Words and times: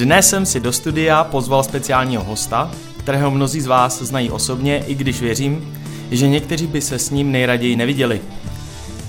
Dnes 0.00 0.28
jsem 0.28 0.46
si 0.46 0.60
do 0.60 0.72
studia 0.72 1.24
pozval 1.24 1.62
speciálního 1.62 2.24
hosta, 2.24 2.70
kterého 2.98 3.30
mnozí 3.30 3.60
z 3.60 3.66
vás 3.66 4.02
znají 4.02 4.30
osobně, 4.30 4.84
i 4.86 4.94
když 4.94 5.20
věřím, 5.20 5.78
že 6.10 6.28
někteří 6.28 6.66
by 6.66 6.80
se 6.80 6.98
s 6.98 7.10
ním 7.10 7.32
nejraději 7.32 7.76
neviděli. 7.76 8.20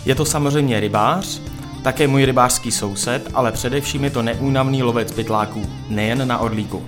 Je 0.05 0.15
to 0.15 0.25
samozřejmě 0.25 0.79
rybář, 0.79 1.41
také 1.83 2.07
můj 2.07 2.25
rybářský 2.25 2.71
soused, 2.71 3.29
ale 3.33 3.51
především 3.51 4.03
je 4.03 4.09
to 4.09 4.21
neúnavný 4.21 4.83
lovec 4.83 5.11
pytláků, 5.11 5.61
nejen 5.89 6.27
na 6.27 6.37
odlíku. 6.37 6.83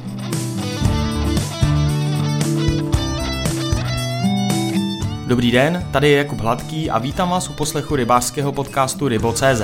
Dobrý 5.28 5.52
den, 5.52 5.88
tady 5.92 6.10
je 6.10 6.18
Jakub 6.18 6.40
Hladký 6.40 6.90
a 6.90 7.00
vítám 7.00 7.30
vás 7.30 7.50
u 7.50 7.54
poslechu 7.54 7.96
rybářského 7.96 8.52
podcastu 8.52 9.08
Rybo.cz. 9.08 9.62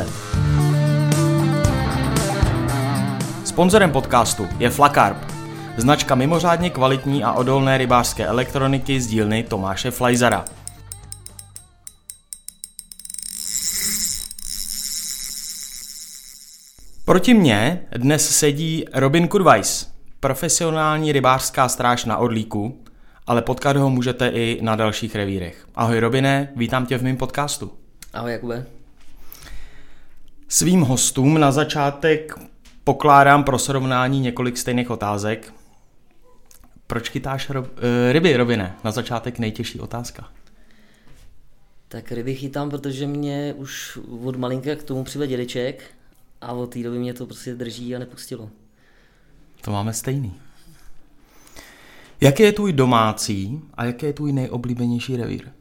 Sponzorem 3.59 3.91
podcastu 3.91 4.48
je 4.59 4.70
Flakarp, 4.70 5.18
značka 5.77 6.16
mimořádně 6.16 6.70
kvalitní 6.70 7.23
a 7.23 7.34
odolné 7.34 7.77
rybářské 7.77 8.26
elektroniky 8.26 9.02
z 9.02 9.08
dílny 9.08 9.44
Tomáše 9.44 9.91
Flajzara. 9.91 10.45
Proti 17.05 17.34
mně 17.34 17.82
dnes 17.98 18.38
sedí 18.38 18.85
Robin 18.94 19.27
Kurvajs, 19.27 19.91
profesionální 20.20 21.12
rybářská 21.12 21.70
stráž 21.70 22.05
na 22.05 22.18
Orlíku, 22.18 22.84
ale 23.27 23.41
potkat 23.41 23.77
ho 23.77 23.90
můžete 23.90 24.27
i 24.27 24.60
na 24.62 24.76
dalších 24.76 25.16
revírech. 25.16 25.68
Ahoj 25.76 25.99
Robine, 25.99 26.49
vítám 26.55 26.85
tě 26.85 26.98
v 26.98 27.04
mém 27.04 27.18
podcastu. 27.18 27.71
Ahoj 28.13 28.32
Jakube. 28.32 28.65
Svým 30.48 30.82
hostům 30.82 31.40
na 31.40 31.52
začátek 31.52 32.49
pokládám 32.90 33.43
pro 33.43 33.59
srovnání 33.59 34.20
několik 34.20 34.57
stejných 34.57 34.90
otázek. 34.90 35.54
Proč 36.87 37.09
chytáš 37.09 37.49
rob, 37.49 37.68
eh, 37.77 38.13
ryby, 38.13 38.37
Robine? 38.37 38.76
Na 38.84 38.91
začátek 38.91 39.40
nejtěžší 39.40 39.79
otázka. 39.79 40.29
Tak 41.87 42.12
ryby 42.12 42.35
chytám, 42.35 42.70
protože 42.70 43.07
mě 43.07 43.54
už 43.57 43.99
od 44.23 44.35
malinka 44.35 44.76
k 44.76 44.84
tomu 44.84 45.04
přivedl 45.04 45.29
dědeček 45.29 45.84
a 46.41 46.51
od 46.51 46.73
té 46.73 46.84
doby 46.84 46.99
mě 46.99 47.13
to 47.13 47.26
prostě 47.26 47.55
drží 47.55 47.96
a 47.96 47.99
nepustilo. 47.99 48.49
To 49.62 49.71
máme 49.71 49.93
stejný. 49.93 50.34
Jaký 52.21 52.43
je 52.43 52.51
tvůj 52.51 52.74
domácí 52.74 53.62
a 53.74 53.85
jaký 53.85 54.05
je 54.05 54.13
tvůj 54.13 54.31
nejoblíbenější 54.31 55.18
revír? 55.18 55.51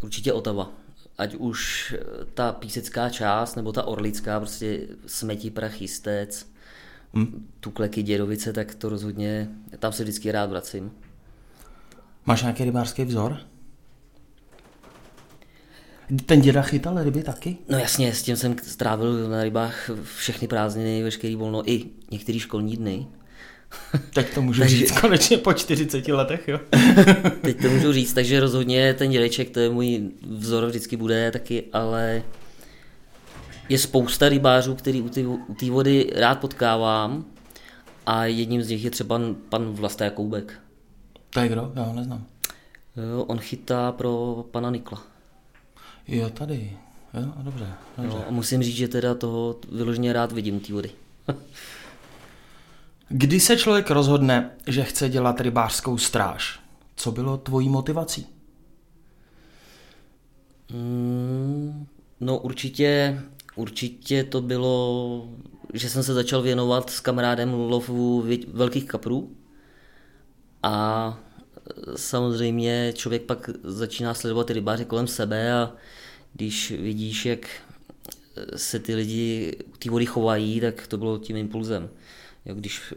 Určitě 0.00 0.32
Otava. 0.32 0.81
Ať 1.18 1.34
už 1.34 1.94
ta 2.34 2.52
písecká 2.52 3.08
část, 3.08 3.54
nebo 3.56 3.72
ta 3.72 3.82
orlická, 3.82 4.40
prostě 4.40 4.80
smetí 5.06 5.50
prach 5.50 5.80
jistec, 5.80 6.46
hmm. 7.14 7.48
tukleky 7.60 8.02
dědovice, 8.02 8.52
tak 8.52 8.74
to 8.74 8.88
rozhodně, 8.88 9.48
tam 9.78 9.92
se 9.92 10.02
vždycky 10.02 10.32
rád 10.32 10.50
vracím. 10.50 10.92
Máš 12.26 12.42
nějaký 12.42 12.64
rybářský 12.64 13.04
vzor? 13.04 13.38
Ten 16.26 16.40
děda 16.40 16.62
chytal 16.62 17.02
ryby 17.02 17.22
taky? 17.22 17.56
No 17.68 17.78
jasně, 17.78 18.14
s 18.14 18.22
tím 18.22 18.36
jsem 18.36 18.56
strávil 18.58 19.28
na 19.28 19.42
rybách 19.42 19.90
všechny 20.16 20.48
prázdniny, 20.48 21.02
veškerý 21.02 21.36
volno, 21.36 21.70
i 21.70 21.84
některé 22.10 22.38
školní 22.38 22.76
dny. 22.76 23.06
Teď 24.14 24.34
to 24.34 24.42
můžu 24.42 24.60
takže... 24.60 24.76
říct 24.76 25.00
konečně 25.00 25.38
po 25.38 25.52
40 25.52 26.08
letech, 26.08 26.48
jo? 26.48 26.60
Teď 27.42 27.62
to 27.62 27.68
můžu 27.68 27.92
říct, 27.92 28.12
takže 28.12 28.40
rozhodně 28.40 28.94
ten 28.94 29.10
dědeček, 29.10 29.50
to 29.50 29.60
je 29.60 29.70
můj 29.70 30.10
vzor, 30.30 30.66
vždycky 30.66 30.96
bude 30.96 31.30
taky, 31.30 31.64
ale 31.72 32.22
je 33.68 33.78
spousta 33.78 34.28
rybářů, 34.28 34.74
který 34.74 35.02
u 35.02 35.54
té 35.54 35.70
vody 35.70 36.10
rád 36.14 36.40
potkávám 36.40 37.24
a 38.06 38.24
jedním 38.24 38.62
z 38.62 38.68
nich 38.68 38.84
je 38.84 38.90
třeba 38.90 39.20
pan 39.48 39.70
Vlasta 39.70 40.04
Jakoubek. 40.04 40.60
To 41.30 41.40
je 41.40 41.48
kdo? 41.48 41.72
Já 41.74 41.82
ho 41.82 41.92
neznám. 41.94 42.26
Jo, 42.96 43.24
on 43.24 43.38
chytá 43.38 43.92
pro 43.92 44.44
pana 44.50 44.70
Nikla. 44.70 45.02
Jo, 46.08 46.30
tady. 46.30 46.76
Jo, 47.14 47.32
dobře. 47.36 47.66
dobře. 47.98 48.16
Jo, 48.16 48.24
a 48.28 48.30
musím 48.30 48.62
říct, 48.62 48.76
že 48.76 48.88
teda 48.88 49.14
toho 49.14 49.56
vyloženě 49.72 50.12
rád 50.12 50.32
vidím 50.32 50.56
u 50.56 50.60
té 50.60 50.72
vody. 50.72 50.90
Kdy 53.14 53.40
se 53.40 53.56
člověk 53.56 53.90
rozhodne, 53.90 54.50
že 54.66 54.84
chce 54.84 55.08
dělat 55.08 55.40
rybářskou 55.40 55.98
stráž? 55.98 56.60
Co 56.96 57.12
bylo 57.12 57.36
tvojí 57.36 57.68
motivací? 57.68 58.26
Mm, 60.72 61.86
no 62.20 62.38
určitě, 62.38 63.20
určitě 63.56 64.24
to 64.24 64.40
bylo, 64.40 65.28
že 65.74 65.90
jsem 65.90 66.02
se 66.02 66.14
začal 66.14 66.42
věnovat 66.42 66.90
s 66.90 67.00
kamarádem 67.00 67.54
lovu 67.54 68.24
velkých 68.48 68.84
kaprů 68.84 69.36
a 70.62 71.18
samozřejmě 71.96 72.92
člověk 72.96 73.22
pak 73.22 73.50
začíná 73.62 74.14
sledovat 74.14 74.46
ty 74.46 74.52
rybáři 74.52 74.84
kolem 74.84 75.06
sebe 75.06 75.52
a 75.52 75.72
když 76.32 76.70
vidíš, 76.70 77.26
jak 77.26 77.46
se 78.56 78.78
ty 78.78 78.94
lidi 78.94 79.56
ty 79.78 79.90
vody 79.90 80.06
chovají, 80.06 80.60
tak 80.60 80.86
to 80.86 80.98
bylo 80.98 81.18
tím 81.18 81.36
impulzem. 81.36 81.90
Jo, 82.46 82.54
když 82.54 82.94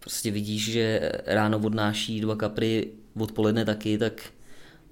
prostě 0.00 0.30
vidíš, 0.30 0.72
že 0.72 1.12
ráno 1.26 1.58
odnáší 1.58 2.20
dva 2.20 2.36
kapry, 2.36 2.90
odpoledne 3.18 3.64
taky, 3.64 3.98
tak 3.98 4.12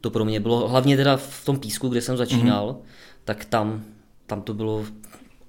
to 0.00 0.10
pro 0.10 0.24
mě 0.24 0.40
bylo, 0.40 0.68
hlavně 0.68 0.96
teda 0.96 1.16
v 1.16 1.44
tom 1.44 1.60
písku, 1.60 1.88
kde 1.88 2.00
jsem 2.00 2.16
začínal, 2.16 2.72
mm-hmm. 2.72 2.86
tak 3.24 3.44
tam, 3.44 3.84
tam 4.26 4.42
to 4.42 4.54
bylo 4.54 4.86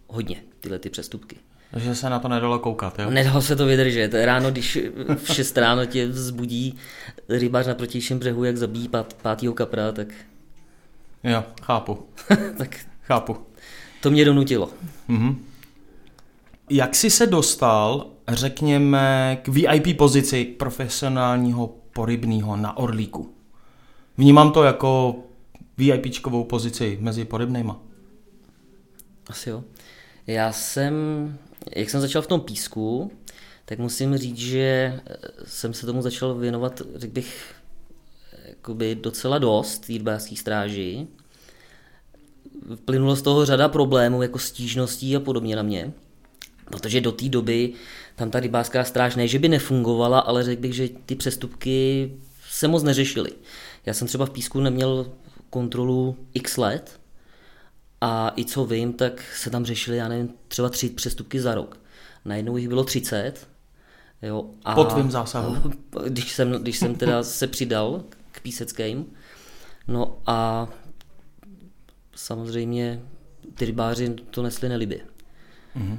hodně, 0.08 0.44
tyhle 0.60 0.80
ty 0.80 0.90
přestupky. 0.90 1.36
Takže 1.72 1.96
se 1.96 2.10
na 2.10 2.20
to 2.20 2.28
nedalo 2.28 2.60
koukat, 2.60 3.00
jo? 3.00 3.10
Nedalo 3.10 3.42
se 3.42 3.56
to 3.56 3.66
vydržet. 3.66 4.14
Ráno, 4.14 4.52
když 4.52 4.78
v 5.16 5.34
6 5.34 5.58
ráno 5.58 5.86
tě 5.86 6.08
vzbudí 6.08 6.78
rybář 7.30 7.68
na 7.68 7.76
protějším 7.76 8.20
břehu, 8.20 8.44
jak 8.44 8.58
zabíjí 8.58 8.88
pát, 8.88 9.14
pátýho 9.14 9.54
kapra, 9.54 9.92
tak... 9.92 10.08
Jo, 11.24 11.44
chápu. 11.62 12.06
tak 12.58 12.80
chápu. 13.02 13.38
To 14.02 14.12
mě 14.12 14.26
donutilo. 14.26 14.70
Mm-hmm. 15.10 15.36
Jak 16.70 16.96
jsi 16.96 17.10
se 17.10 17.28
dostal, 17.28 18.15
řekněme, 18.28 19.38
k 19.42 19.48
VIP 19.48 19.98
pozici 19.98 20.46
profesionálního 20.46 21.76
porybného 21.94 22.58
na 22.58 22.78
Orlíku? 22.78 23.34
Vnímám 24.18 24.52
to 24.52 24.64
jako 24.64 25.16
VIPčkovou 25.78 26.44
pozici 26.44 26.98
mezi 27.02 27.26
porybnejma. 27.26 27.82
Asi 29.28 29.50
jo. 29.50 29.64
Já 30.28 30.52
jsem, 30.52 30.94
jak 31.76 31.90
jsem 31.90 32.02
začal 32.02 32.22
v 32.22 32.28
tom 32.28 32.42
písku, 32.42 33.12
tak 33.66 33.80
musím 33.80 34.18
říct, 34.18 34.38
že 34.38 35.00
jsem 35.46 35.74
se 35.74 35.86
tomu 35.86 36.02
začal 36.02 36.36
věnovat, 36.36 36.82
řekl 36.96 37.14
bych, 37.14 37.56
jakoby 38.48 38.96
docela 38.96 39.38
dost 39.38 39.88
rybářský 39.88 40.36
stráži. 40.36 41.08
Plynulo 42.86 43.16
z 43.16 43.22
toho 43.22 43.46
řada 43.46 43.70
problémů, 43.70 44.22
jako 44.22 44.40
stížností 44.40 45.16
a 45.16 45.20
podobně 45.20 45.56
na 45.56 45.62
mě. 45.62 45.94
Protože 46.66 47.02
do 47.02 47.12
té 47.12 47.30
doby 47.30 47.74
tam 48.16 48.32
ta 48.32 48.40
rybářská 48.40 48.84
stráž 48.84 49.16
ne, 49.16 49.28
že 49.28 49.40
by 49.40 49.50
nefungovala, 49.50 50.20
ale 50.20 50.44
řekl 50.44 50.62
bych, 50.62 50.74
že 50.74 50.90
ty 51.06 51.16
přestupky 51.16 52.12
se 52.50 52.68
moc 52.68 52.84
neřešily. 52.84 53.32
Já 53.86 53.94
jsem 53.94 54.08
třeba 54.08 54.26
v 54.26 54.30
Písku 54.30 54.60
neměl 54.60 55.12
kontrolu 55.50 56.18
x 56.34 56.58
let 56.58 57.00
a 58.02 58.34
i 58.36 58.46
co 58.46 58.66
vím, 58.66 58.94
tak 58.94 59.24
se 59.36 59.50
tam 59.50 59.66
řešily, 59.66 59.98
já 59.98 60.08
nevím, 60.08 60.30
třeba 60.48 60.70
tři 60.70 60.90
přestupky 60.90 61.42
za 61.42 61.56
rok. 61.56 61.80
Najednou 62.26 62.58
jich 62.58 62.68
bylo 62.68 62.84
30. 62.84 63.48
Jo, 64.22 64.50
a 64.66 64.76
Pod 64.76 64.94
tvým 64.94 65.12
zásahem. 65.12 65.74
Když 66.08 66.32
jsem, 66.32 66.52
když 66.52 66.78
jsem 66.78 66.96
teda 66.96 67.24
se 67.40 67.48
přidal 67.48 68.04
k 68.32 68.42
píseckým. 68.42 69.06
No 69.88 70.18
a 70.26 70.68
samozřejmě 72.16 73.02
ty 73.56 73.66
rybáři 73.66 74.10
to 74.10 74.44
nesli 74.44 74.70
nelibě. 74.70 75.00
Mm-hmm. 75.76 75.98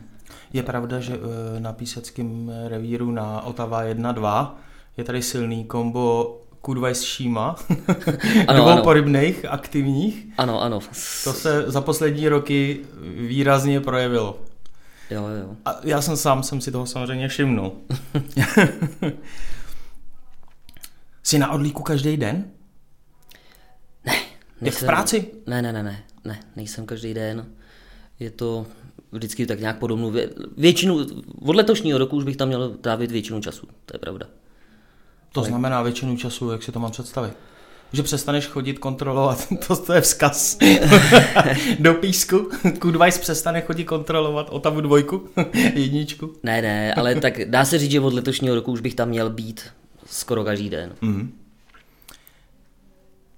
Je 0.53 0.63
pravda, 0.63 1.01
že 1.01 1.15
eh, 1.15 1.61
na 1.61 1.73
píseckém 1.73 2.53
revíru 2.67 3.11
na 3.11 3.43
Otava 3.43 3.85
1-2 3.85 4.55
je 4.97 5.05
tady 5.05 5.23
silný 5.23 5.65
kombo 5.65 6.37
kurva 6.61 6.89
s 6.89 7.03
šíma, 7.03 7.57
ano, 8.49 8.61
dvou 8.61 8.69
ano. 8.69 8.83
porybných 8.83 9.45
aktivních. 9.45 10.27
Ano, 10.39 10.63
ano. 10.63 10.81
To 11.25 11.33
se 11.33 11.65
za 11.67 11.81
poslední 11.81 12.29
roky 12.29 12.81
výrazně 13.29 13.81
projevilo. 13.81 14.39
Jo, 15.11 15.27
jo. 15.29 15.57
A 15.65 15.81
já 15.85 16.03
jsem 16.03 16.17
sám 16.17 16.43
jsem 16.43 16.61
si 16.61 16.73
toho 16.73 16.87
samozřejmě 16.87 17.29
všimnul. 17.29 17.73
Jsi 21.23 21.39
na 21.39 21.51
odlíku 21.51 21.83
každý 21.83 22.17
den? 22.17 22.45
Ne. 24.05 24.13
Jak 24.61 24.75
v 24.75 24.85
práci? 24.85 25.31
Ne, 25.47 25.63
ne, 25.63 25.73
ne, 25.73 25.83
ne, 25.83 26.03
ne, 26.25 26.41
nejsem 26.57 26.87
každý 26.87 27.15
den. 27.15 27.47
Je 28.21 28.31
to 28.31 28.67
vždycky 29.17 29.47
tak 29.47 29.61
nějak 29.61 29.79
podobnou. 29.79 30.13
Většinu, 30.57 31.07
od 31.41 31.57
letošního 31.57 31.99
roku 31.99 32.17
už 32.17 32.25
bych 32.25 32.37
tam 32.37 32.49
měl 32.49 32.71
trávit 32.71 33.11
většinu 33.11 33.41
času, 33.41 33.67
to 33.87 33.95
je 33.95 33.99
pravda. 33.99 34.27
To 35.33 35.41
Ale... 35.41 35.49
znamená 35.49 35.83
většinu 35.83 36.17
času, 36.17 36.51
jak 36.51 36.63
si 36.63 36.73
to 36.73 36.81
mám 36.81 36.91
představit? 36.91 37.33
že 37.93 38.03
přestaneš 38.03 38.47
chodit 38.47 38.79
kontrolovat, 38.79 39.49
to, 39.67 39.77
to 39.77 39.93
je 39.93 40.01
vzkaz 40.01 40.59
do 41.79 41.95
písku, 41.95 42.51
Kudvajs 42.79 43.19
přestane 43.19 43.61
chodit 43.61 43.85
kontrolovat 43.85 44.47
Otavu 44.51 44.81
dvojku, 44.81 45.29
jedničku. 45.75 46.33
Ne, 46.43 46.63
ne, 46.63 46.95
ale 46.95 47.15
tak 47.15 47.45
dá 47.45 47.65
se 47.65 47.79
říct, 47.79 47.91
že 47.91 48.01
od 48.01 48.13
letošního 48.13 48.55
roku 48.55 48.73
už 48.73 48.81
bych 48.81 48.95
tam 48.95 49.09
měl 49.09 49.31
být 49.31 49.65
skoro 50.07 50.45
každý 50.45 50.71
den. 50.71 50.95
Mm. 51.01 51.33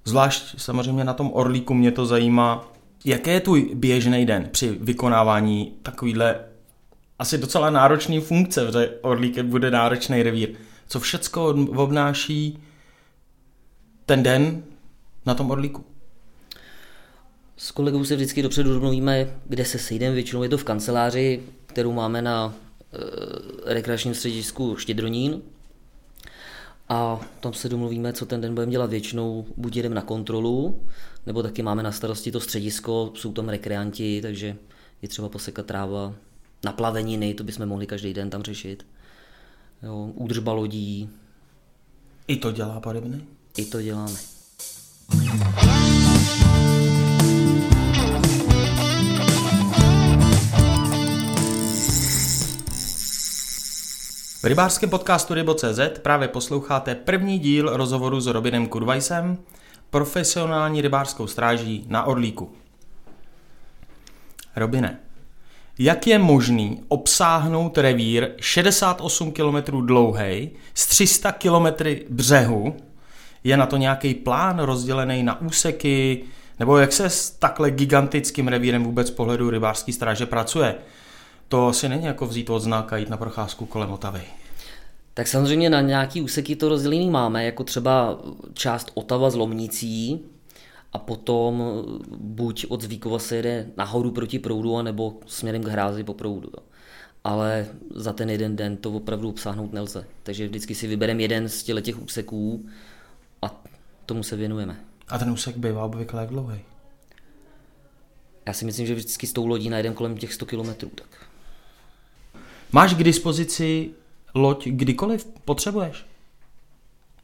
Zvlášť 0.04 0.60
samozřejmě 0.60 1.04
na 1.04 1.14
tom 1.14 1.30
Orlíku 1.32 1.74
mě 1.74 1.92
to 1.92 2.06
zajímá, 2.06 2.72
jaký 3.04 3.30
je 3.30 3.40
tvůj 3.40 3.70
běžný 3.74 4.26
den 4.26 4.48
při 4.52 4.78
vykonávání 4.80 5.74
takovýhle 5.82 6.44
asi 7.18 7.38
docela 7.38 7.70
náročný 7.70 8.20
funkce, 8.20 8.66
protože 8.66 8.98
Orlík 9.02 9.38
bude 9.38 9.70
náročný 9.70 10.22
revír. 10.22 10.48
Co 10.88 11.00
všecko 11.00 11.46
obnáší 11.76 12.58
ten 14.06 14.22
den 14.22 14.62
na 15.26 15.34
tom 15.34 15.50
Orlíku? 15.50 15.84
S 17.56 17.70
kolegou 17.70 18.04
se 18.04 18.16
vždycky 18.16 18.42
dopředu 18.42 18.72
domluvíme, 18.74 19.40
kde 19.44 19.64
se 19.64 19.78
sejdeme, 19.78 20.14
většinou 20.14 20.42
je 20.42 20.48
to 20.48 20.58
v 20.58 20.64
kanceláři, 20.64 21.42
kterou 21.66 21.92
máme 21.92 22.22
na 22.22 22.54
e, 22.54 23.74
rekreačním 23.74 24.14
středisku 24.14 24.76
Štědronín. 24.76 25.42
A 26.88 27.20
tam 27.40 27.52
se 27.52 27.68
domluvíme, 27.68 28.12
co 28.12 28.26
ten 28.26 28.40
den 28.40 28.54
budeme 28.54 28.72
dělat 28.72 28.90
většinou. 28.90 29.46
Buď 29.56 29.76
jedeme 29.76 29.94
na 29.94 30.02
kontrolu, 30.02 30.80
nebo 31.26 31.42
taky 31.42 31.62
máme 31.62 31.82
na 31.82 31.92
starosti 31.92 32.32
to 32.32 32.40
středisko, 32.40 33.12
jsou 33.14 33.32
tam 33.32 33.48
rekreanti, 33.48 34.22
takže 34.22 34.56
je 35.02 35.08
třeba 35.08 35.28
posekat 35.28 35.66
tráva, 35.66 36.14
naplaveniny, 36.64 37.34
to 37.34 37.44
bychom 37.44 37.66
mohli 37.66 37.86
každý 37.86 38.14
den 38.14 38.30
tam 38.30 38.42
řešit. 38.42 38.86
Jo, 39.82 40.12
údržba 40.14 40.52
lodí. 40.52 41.10
I 42.26 42.36
to 42.36 42.52
dělá 42.52 42.80
Parybny? 42.80 43.20
I 43.56 43.64
to 43.64 43.82
děláme. 43.82 44.16
Rybářském 54.48 54.90
podcastu 54.90 55.34
Rybo.cz 55.34 55.80
právě 56.02 56.28
posloucháte 56.28 56.94
první 56.94 57.38
díl 57.38 57.76
rozhovoru 57.76 58.20
s 58.20 58.26
Robinem 58.26 58.66
Kudvajsem, 58.66 59.38
profesionální 59.90 60.80
rybářskou 60.80 61.26
stráží 61.26 61.84
na 61.88 62.04
Orlíku. 62.04 62.52
Robine, 64.56 64.98
jak 65.78 66.06
je 66.06 66.18
možný 66.18 66.84
obsáhnout 66.88 67.78
revír 67.78 68.30
68 68.40 69.32
km 69.32 69.86
dlouhý 69.86 70.50
s 70.74 70.86
300 70.86 71.32
km 71.32 71.66
břehu? 72.08 72.76
Je 73.44 73.56
na 73.56 73.66
to 73.66 73.76
nějaký 73.76 74.14
plán 74.14 74.58
rozdělený 74.58 75.22
na 75.22 75.40
úseky? 75.40 76.24
Nebo 76.58 76.78
jak 76.78 76.92
se 76.92 77.10
s 77.10 77.30
takhle 77.30 77.70
gigantickým 77.70 78.48
revírem 78.48 78.84
vůbec 78.84 79.10
pohledu 79.10 79.50
rybářské 79.50 79.92
stráže 79.92 80.26
pracuje? 80.26 80.74
To 81.48 81.72
si 81.72 81.88
není 81.88 82.04
jako 82.04 82.26
vzít 82.26 82.50
od 82.50 82.58
znáka 82.58 82.96
jít 82.96 83.10
na 83.10 83.16
procházku 83.16 83.66
kolem 83.66 83.90
Otavy. 83.90 84.22
Tak 85.14 85.28
samozřejmě 85.28 85.70
na 85.70 85.80
nějaký 85.80 86.20
úseky 86.20 86.56
to 86.56 86.68
rozdělený 86.68 87.10
máme, 87.10 87.44
jako 87.44 87.64
třeba 87.64 88.18
část 88.52 88.90
Otava 88.94 89.30
z 89.30 89.34
Lomnicí, 89.34 90.20
a 90.92 90.98
potom 90.98 91.84
buď 92.18 92.66
od 92.68 92.82
Zvíkova 92.82 93.18
se 93.18 93.36
jede 93.36 93.66
nahoru 93.76 94.10
proti 94.10 94.38
proudu, 94.38 94.82
nebo 94.82 95.16
směrem 95.26 95.62
k 95.62 95.68
hrázi 95.68 96.04
po 96.04 96.14
proudu. 96.14 96.50
Jo. 96.56 96.62
Ale 97.24 97.66
za 97.94 98.12
ten 98.12 98.30
jeden 98.30 98.56
den 98.56 98.76
to 98.76 98.92
opravdu 98.92 99.28
obsáhnout 99.28 99.72
nelze. 99.72 100.06
Takže 100.22 100.48
vždycky 100.48 100.74
si 100.74 100.86
vybereme 100.86 101.22
jeden 101.22 101.48
z 101.48 101.62
těch 101.62 102.02
úseků 102.02 102.66
a 103.42 103.62
tomu 104.06 104.22
se 104.22 104.36
věnujeme. 104.36 104.80
A 105.08 105.18
ten 105.18 105.30
úsek 105.30 105.56
bývá 105.56 105.84
obvykle 105.84 106.20
jak 106.20 106.30
dlouhý? 106.30 106.60
Já 108.46 108.52
si 108.52 108.64
myslím, 108.64 108.86
že 108.86 108.94
vždycky 108.94 109.26
s 109.26 109.32
tou 109.32 109.46
lodí 109.46 109.70
najdem 109.70 109.94
kolem 109.94 110.16
těch 110.16 110.34
100 110.34 110.46
kilometrů. 110.46 110.90
Tak. 110.94 111.27
Máš 112.72 112.94
k 112.94 113.02
dispozici 113.02 113.90
loď 114.34 114.66
kdykoliv 114.66 115.26
potřebuješ? 115.44 116.06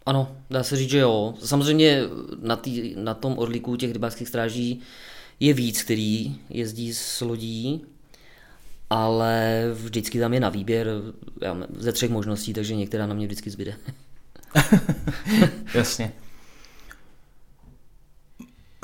Ano, 0.07 0.37
dá 0.51 0.63
se 0.63 0.77
říct, 0.77 0.91
že 0.91 0.99
jo. 0.99 1.35
Samozřejmě 1.45 2.03
na, 2.43 2.57
tý, 2.57 2.95
na 2.97 3.15
tom 3.15 3.39
orlíku 3.39 3.77
těch 3.77 3.93
rybářských 3.93 4.29
stráží 4.29 4.81
je 5.41 5.53
víc, 5.53 5.83
který 5.83 6.37
jezdí 6.51 6.95
s 6.95 7.21
lodí, 7.21 7.85
ale 8.91 9.65
vždycky 9.75 10.21
tam 10.21 10.35
je 10.35 10.41
na 10.41 10.49
výběr 10.49 10.89
já, 11.41 11.57
ze 11.77 11.93
třech 11.93 12.11
možností, 12.11 12.53
takže 12.53 12.75
některá 12.75 13.07
na 13.07 13.15
mě 13.15 13.27
vždycky 13.27 13.51
zbyde. 13.51 13.77
Jasně. 15.75 16.13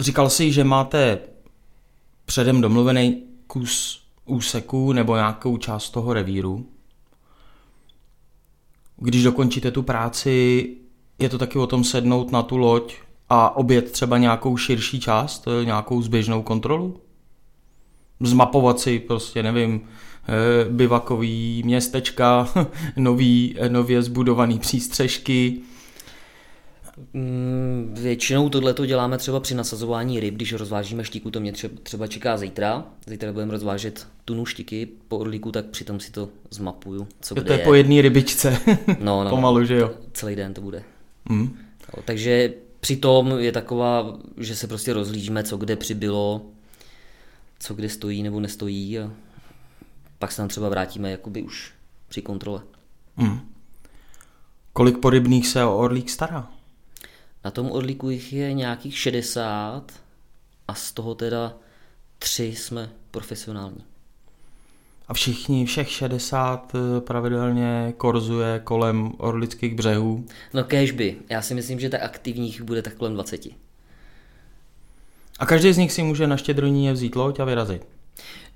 Říkal 0.01 0.31
jsi, 0.31 0.53
že 0.53 0.65
máte 0.65 1.19
předem 2.27 2.61
domluvený 2.61 3.23
kus 3.47 4.00
úseku 4.31 4.93
nebo 4.93 5.17
nějakou 5.17 5.56
část 5.56 5.91
toho 5.91 6.12
revíru. 6.12 6.67
Když 8.97 9.23
dokončíte 9.23 9.71
tu 9.71 9.82
práci, 9.82 10.69
je 11.19 11.29
to 11.29 11.38
taky 11.38 11.59
o 11.59 11.67
tom 11.67 11.85
sednout 11.85 12.32
na 12.32 12.43
tu 12.43 12.56
loď 12.56 12.94
a 13.29 13.56
obět 13.56 13.91
třeba 13.91 14.19
nějakou 14.19 14.56
širší 14.56 15.00
část, 15.00 15.49
eh, 15.49 15.65
nějakou 15.65 16.03
zběžnou 16.03 16.43
kontrolu? 16.43 17.00
Zmapovat 18.21 18.81
si 18.81 18.99
prostě, 18.99 19.43
nevím, 19.43 19.81
eh, 19.81 20.71
bivakový 20.71 21.62
městečka, 21.65 22.49
nový, 22.97 23.55
eh, 23.59 23.69
nově 23.69 24.03
zbudovaný 24.03 24.59
přístřežky, 24.59 25.61
většinou 27.93 28.49
tohle 28.49 28.75
to 28.75 28.87
děláme 28.87 29.19
třeba 29.19 29.41
při 29.41 29.55
nasazování 29.55 30.20
ryb, 30.20 30.35
když 30.35 30.52
rozvážíme 30.52 31.05
štíku, 31.05 31.31
to 31.31 31.41
mě 31.41 31.52
třeba 31.82 32.06
čeká 32.06 32.37
zítra. 32.37 32.85
Zítra 33.06 33.32
budeme 33.32 33.52
rozvážet 33.52 34.06
tunu 34.25 34.47
štiky 34.47 34.88
po 35.08 35.19
orlíku, 35.19 35.52
tak 35.52 35.67
přitom 35.67 36.00
si 36.00 36.12
to 36.12 36.29
zmapuju, 36.50 37.08
co 37.20 37.35
to 37.35 37.52
je. 37.52 37.58
po 37.58 37.75
jedné 37.75 38.02
rybičce, 38.02 38.58
no, 39.00 39.25
no, 39.25 39.31
pomalu, 39.31 39.64
že 39.64 39.76
jo? 39.76 39.91
Celý 40.12 40.37
den 40.37 40.55
to 40.55 40.61
bude. 40.61 40.82
Mm. 41.29 41.56
No, 41.97 42.02
takže 42.05 42.52
přitom 42.81 43.38
je 43.38 43.52
taková, 43.52 44.19
že 44.37 44.56
se 44.56 44.67
prostě 44.67 44.93
rozlížíme, 44.93 45.44
co 45.44 45.56
kde 45.56 45.76
přibylo, 45.76 46.43
co 47.58 47.75
kde 47.75 47.88
stojí 47.88 48.23
nebo 48.23 48.41
nestojí 48.41 48.99
a 48.99 49.11
pak 50.19 50.32
se 50.32 50.37
tam 50.37 50.49
třeba 50.49 50.69
vrátíme 50.69 51.11
jakoby 51.11 51.43
už 51.43 51.73
při 52.08 52.23
kontrole. 52.23 52.61
Mm. 53.17 53.41
Kolik 54.73 54.99
porybných 54.99 55.47
se 55.49 55.64
o 55.64 55.79
orlík 55.79 56.11
stará? 56.11 56.49
Na 57.44 57.50
tom 57.50 57.72
orlíku 57.72 58.10
jich 58.10 58.32
je 58.32 58.52
nějakých 58.52 58.98
60 58.98 59.92
a 60.68 60.75
z 60.75 60.92
toho 60.92 61.14
teda 61.14 61.54
tři 62.18 62.44
jsme 62.44 62.90
profesionální. 63.11 63.85
A 65.09 65.14
všichni, 65.14 65.66
všech 65.66 65.90
60 65.90 66.73
eh, 66.75 67.00
pravidelně 67.00 67.94
korzuje 67.97 68.61
kolem 68.64 69.12
orlických 69.18 69.75
břehů? 69.75 70.26
No 70.54 70.64
kežby. 70.64 71.16
Já 71.28 71.42
si 71.42 71.54
myslím, 71.54 71.80
že 71.80 71.88
tak 71.88 72.02
aktivních 72.02 72.62
bude 72.62 72.82
tak 72.82 72.94
kolem 72.94 73.14
20. 73.14 73.47
A 75.38 75.47
každý 75.47 75.73
z 75.73 75.78
nich 75.78 75.92
si 75.92 76.02
může 76.02 76.26
na 76.26 76.37
štědroníně 76.37 76.92
vzít 76.92 77.16
loď 77.16 77.40
a 77.40 77.44
vyrazit? 77.44 77.87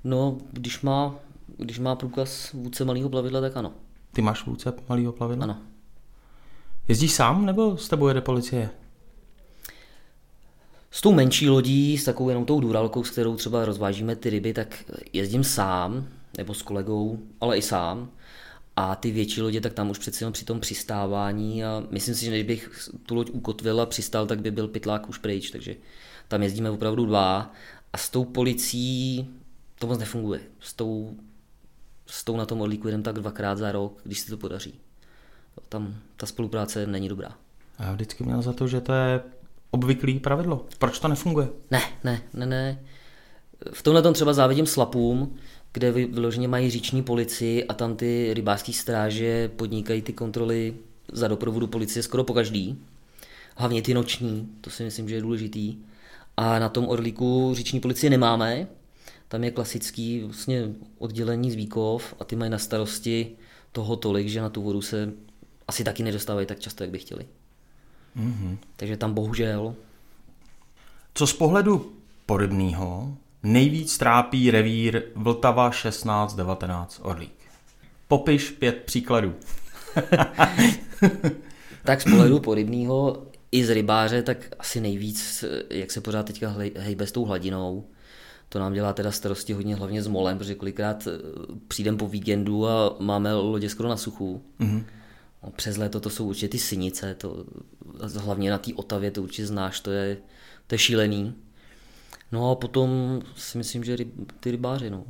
No, 0.03 0.37
když 0.51 0.81
má, 0.81 1.15
když 1.57 1.79
má 1.79 1.95
průkaz 1.95 2.51
vůdce 2.53 2.85
malého 2.85 3.09
plavidla, 3.09 3.41
tak 3.41 3.57
ano. 3.57 3.71
Ty 4.13 4.21
máš 4.21 4.45
vůdce 4.45 4.73
malého 4.89 5.11
plavidla? 5.11 5.43
Ano. 5.43 5.57
Jezdíš 6.87 7.13
sám 7.13 7.45
nebo 7.45 7.77
s 7.77 7.89
tebou 7.89 8.07
jede 8.07 8.21
policie? 8.21 8.69
S 10.91 11.01
tou 11.01 11.13
menší 11.13 11.49
lodí, 11.49 11.97
s 11.97 12.03
takovou 12.03 12.29
jenom 12.29 12.45
tou 12.45 12.59
duralkou, 12.59 13.03
s 13.03 13.09
kterou 13.09 13.35
třeba 13.35 13.65
rozvážíme 13.65 14.15
ty 14.15 14.29
ryby, 14.29 14.53
tak 14.53 14.83
jezdím 15.13 15.43
sám, 15.43 16.07
nebo 16.37 16.53
s 16.53 16.61
kolegou, 16.61 17.19
ale 17.41 17.57
i 17.57 17.61
sám. 17.61 18.09
A 18.75 18.95
ty 18.95 19.11
větší 19.11 19.41
lodě, 19.41 19.61
tak 19.61 19.73
tam 19.73 19.89
už 19.89 19.97
přeci 19.99 20.23
jenom 20.23 20.33
při 20.33 20.45
tom 20.45 20.59
přistávání 20.59 21.63
a 21.63 21.83
myslím 21.89 22.15
si, 22.15 22.25
že 22.25 22.31
kdybych 22.31 22.89
tu 23.05 23.15
loď 23.15 23.29
ukotvil 23.29 23.81
a 23.81 23.85
přistál, 23.85 24.27
tak 24.27 24.41
by 24.41 24.51
byl 24.51 24.67
pytlák 24.67 25.09
už 25.09 25.17
pryč, 25.17 25.51
takže 25.51 25.75
tam 26.27 26.43
jezdíme 26.43 26.69
opravdu 26.69 27.05
dva 27.05 27.53
a 27.93 27.97
s 27.97 28.09
tou 28.09 28.25
policií 28.25 29.27
to 29.79 29.87
moc 29.87 29.99
nefunguje. 29.99 30.41
S 30.59 30.73
tou, 30.73 31.15
s 32.05 32.23
tou 32.23 32.37
na 32.37 32.45
tom 32.45 32.61
odlíku 32.61 32.87
jedem 32.87 33.03
tak 33.03 33.15
dvakrát 33.15 33.57
za 33.57 33.71
rok, 33.71 34.01
když 34.03 34.19
se 34.19 34.29
to 34.29 34.37
podaří 34.37 34.79
tam 35.69 35.95
ta 36.17 36.25
spolupráce 36.25 36.87
není 36.87 37.09
dobrá. 37.09 37.29
A 37.77 37.83
já 37.83 37.93
vždycky 37.93 38.23
měl 38.23 38.41
za 38.41 38.53
to, 38.53 38.67
že 38.67 38.81
to 38.81 38.93
je 38.93 39.21
obvyklý 39.71 40.19
pravidlo. 40.19 40.65
Proč 40.79 40.99
to 40.99 41.07
nefunguje? 41.07 41.47
Ne, 41.71 41.81
ne, 42.03 42.21
ne, 42.33 42.45
ne. 42.45 42.79
V 43.73 43.83
tomhle 43.83 44.01
tom 44.01 44.13
třeba 44.13 44.33
závidím 44.33 44.65
slapům, 44.65 45.35
kde 45.73 45.91
vyloženě 45.91 46.47
mají 46.47 46.69
říční 46.69 47.03
policii 47.03 47.63
a 47.63 47.73
tam 47.73 47.95
ty 47.95 48.33
rybářské 48.33 48.73
stráže 48.73 49.47
podnikají 49.47 50.01
ty 50.01 50.13
kontroly 50.13 50.73
za 51.11 51.27
doprovodu 51.27 51.67
policie 51.67 52.03
skoro 52.03 52.23
po 52.23 52.33
každý. 52.33 52.77
Hlavně 53.55 53.81
ty 53.81 53.93
noční, 53.93 54.49
to 54.61 54.69
si 54.69 54.83
myslím, 54.83 55.09
že 55.09 55.15
je 55.15 55.21
důležitý. 55.21 55.77
A 56.37 56.59
na 56.59 56.69
tom 56.69 56.87
Orlíku 56.87 57.51
říční 57.55 57.79
policie 57.79 58.09
nemáme. 58.09 58.67
Tam 59.27 59.43
je 59.43 59.51
klasický 59.51 60.21
vlastně 60.23 60.69
oddělení 60.97 61.51
z 61.51 61.55
Víkov 61.55 62.15
a 62.19 62.23
ty 62.23 62.35
mají 62.35 62.51
na 62.51 62.57
starosti 62.57 63.31
toho 63.71 63.95
tolik, 63.95 64.27
že 64.27 64.41
na 64.41 64.49
tu 64.49 64.61
vodu 64.61 64.81
se 64.81 65.13
asi 65.67 65.83
taky 65.83 66.03
nedostávají 66.03 66.47
tak 66.47 66.59
často, 66.59 66.83
jak 66.83 66.91
by 66.91 66.99
chtěli. 66.99 67.25
Mm-hmm. 68.17 68.57
Takže 68.75 68.97
tam 68.97 69.13
bohužel. 69.13 69.75
Co 71.13 71.27
z 71.27 71.33
pohledu 71.33 71.93
porybného 72.25 73.17
nejvíc 73.43 73.97
trápí 73.97 74.51
revír 74.51 75.03
Vltava 75.15 75.69
16-19 75.69 76.87
Orlík? 77.01 77.35
Popiš 78.07 78.49
pět 78.51 78.83
příkladů. 78.85 79.35
tak 81.83 82.01
z 82.01 82.03
pohledu 82.03 82.39
porybného 82.39 83.23
i 83.51 83.65
z 83.65 83.69
rybáře, 83.69 84.23
tak 84.23 84.37
asi 84.59 84.81
nejvíc, 84.81 85.45
jak 85.69 85.91
se 85.91 86.01
pořád 86.01 86.25
teďka 86.25 86.55
hejbe 86.75 87.07
s 87.07 87.11
tou 87.11 87.25
hladinou. 87.25 87.85
To 88.49 88.59
nám 88.59 88.73
dělá 88.73 88.93
teda 88.93 89.11
starosti 89.11 89.53
hodně 89.53 89.75
hlavně 89.75 90.03
s 90.03 90.07
molem, 90.07 90.37
protože 90.37 90.55
kolikrát 90.55 91.07
eh, 91.07 91.11
přijdem 91.67 91.97
po 91.97 92.07
víkendu 92.07 92.67
a 92.67 92.95
máme 92.99 93.33
lodě 93.33 93.69
skoro 93.69 93.89
na 93.89 93.97
suchu. 93.97 94.41
Mm-hmm. 94.59 94.83
Přes 95.51 95.77
léto 95.77 95.99
to 95.99 96.09
jsou 96.09 96.27
určitě 96.27 96.47
ty 96.47 96.59
synice, 96.59 97.15
to, 97.15 97.45
hlavně 98.17 98.51
na 98.51 98.57
té 98.57 98.73
Otavě, 98.73 99.11
to 99.11 99.23
určitě 99.23 99.47
znáš, 99.47 99.79
to 99.79 99.91
je, 99.91 100.17
to 100.67 100.75
je 100.75 100.79
šílený. 100.79 101.33
No 102.31 102.51
a 102.51 102.55
potom 102.55 103.21
si 103.35 103.57
myslím, 103.57 103.83
že 103.83 103.95
ryb, 103.95 104.31
ty 104.39 104.51
rybáři, 104.51 104.89
no. 104.89 105.03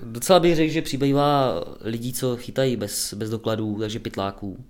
Docela 0.00 0.40
bych 0.40 0.56
řekl, 0.56 0.72
že 0.72 0.82
přibývá 0.82 1.64
lidí, 1.80 2.12
co 2.12 2.36
chytají 2.36 2.76
bez, 2.76 3.14
bez 3.14 3.30
dokladů, 3.30 3.78
takže 3.80 3.98
pytláků. 3.98 4.64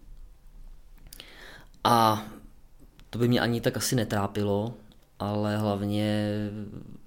A 1.84 2.26
to 3.10 3.18
by 3.18 3.28
mě 3.28 3.40
ani 3.40 3.60
tak 3.60 3.76
asi 3.76 3.96
netrápilo, 3.96 4.74
ale 5.18 5.56
hlavně 5.56 6.30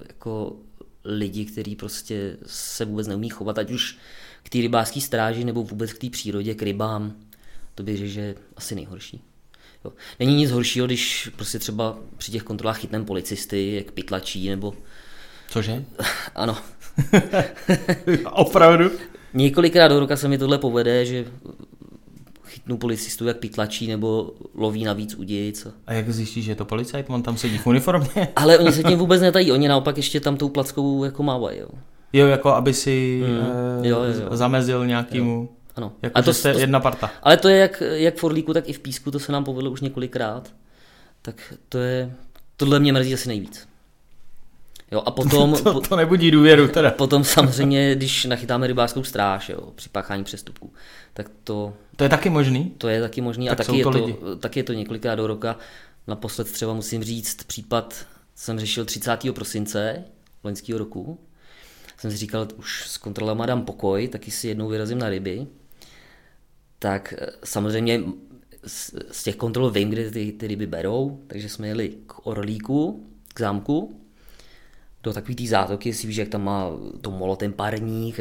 jako 0.08 0.56
lidi, 1.04 1.46
kteří 1.46 1.76
prostě 1.76 2.38
se 2.46 2.86
vůbec 2.86 3.08
neumí 3.08 3.30
chovat, 3.30 3.58
ať 3.58 3.72
už 3.72 3.98
k 4.44 4.50
té 4.50 4.58
rybářské 4.58 5.02
stráži 5.02 5.44
nebo 5.44 5.64
vůbec 5.64 5.94
k 5.94 5.98
té 5.98 6.10
přírodě, 6.10 6.56
k 6.56 6.62
rybám, 6.62 7.16
to 7.80 7.84
bych 7.84 7.98
řekl, 7.98 8.10
že 8.10 8.22
je 8.22 8.36
asi 8.56 8.76
nejhorší. 8.76 9.22
Jo. 9.86 9.92
Není 10.20 10.36
nic 10.36 10.52
horšího, 10.52 10.86
když 10.86 11.30
prostě 11.36 11.60
třeba 11.60 11.98
při 12.18 12.32
těch 12.32 12.44
kontrolách 12.44 12.80
chytneme 12.80 13.06
policisty, 13.06 13.76
jak 13.76 13.92
pytlačí, 13.92 14.50
nebo... 14.50 14.74
Cože? 15.50 15.86
ano. 16.36 16.58
Opravdu? 18.32 18.92
Několikrát 19.34 19.88
do 19.88 20.00
roka 20.00 20.18
se 20.18 20.28
mi 20.28 20.38
tohle 20.38 20.58
povede, 20.58 21.06
že 21.06 21.26
chytnu 22.46 22.78
policistů, 22.78 23.28
jak 23.28 23.38
pytlačí 23.38 23.88
nebo 23.88 24.34
loví 24.56 24.84
navíc 24.84 25.16
udic. 25.16 25.68
A 25.88 25.94
jak 25.94 26.10
zjistíš, 26.10 26.46
že 26.46 26.52
je 26.52 26.56
to 26.56 26.66
policajt? 26.66 27.06
On 27.10 27.24
tam 27.24 27.38
sedí 27.38 27.58
v 27.58 27.68
uniformě? 27.68 28.28
Ale 28.36 28.58
oni 28.58 28.72
se 28.72 28.84
tím 28.84 29.00
vůbec 29.00 29.22
netají, 29.22 29.52
oni 29.52 29.68
naopak 29.68 29.98
ještě 29.98 30.20
tam 30.20 30.38
tou 30.38 30.50
plackou 30.50 31.04
jako 31.04 31.24
mávají. 31.24 31.60
Jo. 31.60 31.68
jo, 32.14 32.28
jako 32.28 32.50
aby 32.50 32.74
si 32.74 33.24
mm. 33.28 33.38
uh, 33.38 33.86
jo, 33.86 34.04
jo, 34.04 34.22
jo. 34.24 34.38
zamezil 34.38 34.88
nějakému... 34.88 35.50
Jo. 35.52 35.59
Ano. 35.80 35.92
Jako, 36.02 36.18
a 36.18 36.22
to, 36.22 36.34
jste 36.34 36.54
to, 36.54 36.60
jedna 36.60 36.80
parta. 36.80 37.12
Ale 37.24 37.38
to 37.38 37.50
je 37.50 37.58
jak, 37.58 37.84
jak 37.94 38.18
v 38.18 38.24
Orlíku, 38.24 38.54
tak 38.54 38.70
i 38.70 38.74
v 38.74 38.80
Písku, 38.80 39.12
to 39.12 39.20
se 39.20 39.32
nám 39.32 39.44
povedlo 39.44 39.72
už 39.72 39.82
několikrát. 39.82 40.54
Tak 41.22 41.54
to 41.70 41.78
je, 41.78 42.16
tohle 42.58 42.80
mě 42.80 42.94
mrzí 42.94 43.14
asi 43.14 43.28
nejvíc. 43.28 43.68
Jo, 44.92 45.04
a 45.06 45.12
potom... 45.12 45.56
to, 45.64 45.82
to 45.82 45.96
nebudí 45.96 46.32
důvěru 46.32 46.68
teda. 46.68 46.92
Potom 46.98 47.24
samozřejmě, 47.24 47.96
když 47.96 48.26
nachytáme 48.26 48.68
rybářskou 48.68 49.04
stráž 49.04 49.50
jo, 49.50 49.72
při 49.76 49.90
páchání 49.90 50.24
přestupků, 50.24 50.74
tak 51.14 51.32
to... 51.44 51.74
To 51.96 52.04
je 52.04 52.10
taky 52.10 52.30
možný? 52.30 52.74
To 52.78 52.88
je 52.88 53.02
taky 53.02 53.22
možný 53.22 53.48
tak 53.48 53.60
a 53.60 53.64
taky 53.64 53.78
je, 53.78 53.84
to, 53.84 53.90
lidi. 53.90 54.16
taky 54.40 54.60
je 54.60 54.64
to 54.64 54.74
několikrát 54.74 55.16
do 55.16 55.28
roka. 55.28 55.58
Naposled 56.08 56.52
třeba 56.52 56.74
musím 56.74 57.04
říct, 57.04 57.44
případ 57.44 58.06
jsem 58.36 58.60
řešil 58.60 58.86
30. 58.86 59.18
prosince 59.34 60.04
loňského 60.44 60.80
roku. 60.80 61.20
Jsem 61.98 62.12
si 62.12 62.18
říkal, 62.18 62.48
už 62.56 62.88
s 62.88 62.98
kontrolama 62.98 63.46
dám 63.46 63.66
pokoj, 63.66 64.08
taky 64.08 64.32
si 64.32 64.48
jednou 64.48 64.68
vyrazím 64.68 64.98
na 64.98 65.10
ryby. 65.10 65.48
Tak 66.80 67.14
eh, 67.18 67.32
samozřejmě 67.44 68.04
z 69.12 69.24
těch 69.24 69.36
kontrol 69.36 69.72
vím, 69.72 69.90
kde 69.90 70.12
ty, 70.12 70.32
ty 70.32 70.48
ryby 70.48 70.68
berou, 70.68 71.20
takže 71.28 71.50
jsme 71.50 71.68
jeli 71.68 71.90
k 72.08 72.28
Orlíku, 72.28 73.08
k 73.34 73.40
zámku, 73.40 74.02
do 75.04 75.14
takový 75.14 75.36
té 75.36 75.48
zátoky, 75.48 75.94
si 75.94 76.08
víš, 76.08 76.18
jak 76.18 76.30
tam 76.30 76.44
má 76.44 76.70
to 77.02 77.12
molo, 77.12 77.36
ten 77.36 77.54
parník. 77.54 78.20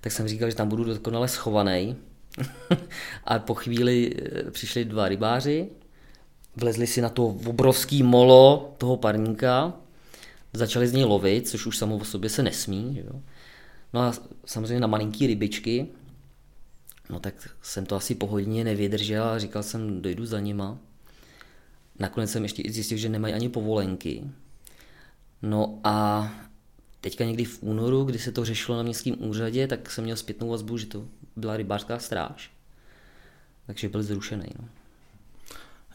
Tak 0.00 0.12
jsem 0.12 0.28
říkal, 0.28 0.50
že 0.50 0.56
tam 0.56 0.68
budu 0.68 0.84
dokonale 0.84 1.28
schovaný. 1.28 1.96
a 3.24 3.38
po 3.38 3.54
chvíli 3.54 4.16
eh, 4.16 4.50
přišli 4.50 4.84
dva 4.84 5.08
rybáři, 5.08 5.68
vlezli 6.56 6.86
si 6.86 7.00
na 7.00 7.08
to 7.08 7.26
obrovský 7.26 8.02
molo 8.02 8.74
toho 8.78 8.96
parníka, 8.96 9.72
začali 10.52 10.88
z 10.88 10.92
něj 10.92 11.04
lovit, 11.04 11.48
což 11.48 11.66
už 11.66 11.78
samo 11.78 11.96
o 11.96 12.04
sobě 12.04 12.30
se 12.30 12.42
nesmí. 12.42 13.02
Jo. 13.04 13.20
No 13.92 14.00
a 14.00 14.12
samozřejmě 14.44 14.80
na 14.80 14.86
malinký 14.86 15.26
rybičky, 15.26 15.86
no 17.10 17.20
tak 17.20 17.34
jsem 17.62 17.86
to 17.86 17.96
asi 17.96 18.14
po 18.14 18.26
hodině 18.26 18.64
nevydržel 18.64 19.24
a 19.24 19.38
říkal 19.38 19.62
jsem, 19.62 20.02
dojdu 20.02 20.26
za 20.26 20.40
nima. 20.40 20.78
Nakonec 21.98 22.30
jsem 22.30 22.42
ještě 22.42 22.62
zjistil, 22.68 22.98
že 22.98 23.08
nemají 23.08 23.34
ani 23.34 23.48
povolenky, 23.48 24.24
No 25.42 25.78
a 25.84 26.28
teďka 27.00 27.24
někdy 27.24 27.44
v 27.44 27.62
únoru, 27.62 28.04
kdy 28.04 28.18
se 28.18 28.32
to 28.32 28.44
řešilo 28.44 28.76
na 28.76 28.82
městském 28.82 29.14
úřadě, 29.18 29.66
tak 29.66 29.90
jsem 29.90 30.04
měl 30.04 30.16
zpětnou 30.16 30.48
vazbu, 30.48 30.78
že 30.78 30.86
to 30.86 31.04
byla 31.36 31.56
rybářská 31.56 31.98
stráž. 31.98 32.50
Takže 33.66 33.88
byl 33.88 34.02
zrušený. 34.02 34.46
No. 34.58 34.68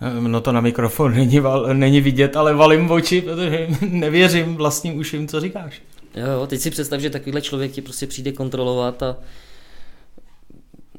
Ehm, 0.01 0.31
no 0.31 0.41
to 0.41 0.51
na 0.51 0.62
mikrofon 0.62 1.13
není, 1.13 1.39
val, 1.39 1.74
není 1.74 2.01
vidět, 2.01 2.36
ale 2.36 2.53
valím 2.53 2.91
oči, 2.91 3.22
protože 3.22 3.67
nevěřím 3.89 4.55
vlastním 4.55 4.98
uším, 4.98 5.27
co 5.27 5.39
říkáš. 5.39 5.81
Jo, 6.15 6.27
jo, 6.27 6.48
teď 6.48 6.62
si 6.62 6.72
představ, 6.72 7.00
že 7.00 7.10
takovýhle 7.10 7.41
člověk 7.41 7.72
ti 7.72 7.81
prostě 7.81 8.07
přijde 8.07 8.31
kontrolovat 8.31 9.03
a 9.03 9.17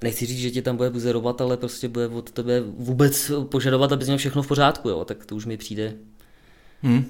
nechci 0.03 0.27
říct, 0.27 0.39
že 0.39 0.51
tě 0.51 0.63
tam 0.63 0.77
bude 0.77 0.91
buzerovat, 0.91 1.41
ale 1.41 1.57
prostě 1.57 1.89
bude 1.89 2.09
od 2.09 2.31
tebe 2.31 2.61
vůbec 2.61 3.31
požadovat, 3.51 3.93
aby 3.93 4.05
měl 4.05 4.19
všechno 4.19 4.43
v 4.43 4.49
pořádku, 4.49 4.89
jo, 4.89 5.05
tak 5.05 5.27
to 5.27 5.37
už 5.37 5.47
mi 5.47 5.57
přijde. 5.57 5.95
Hmm. 6.83 7.05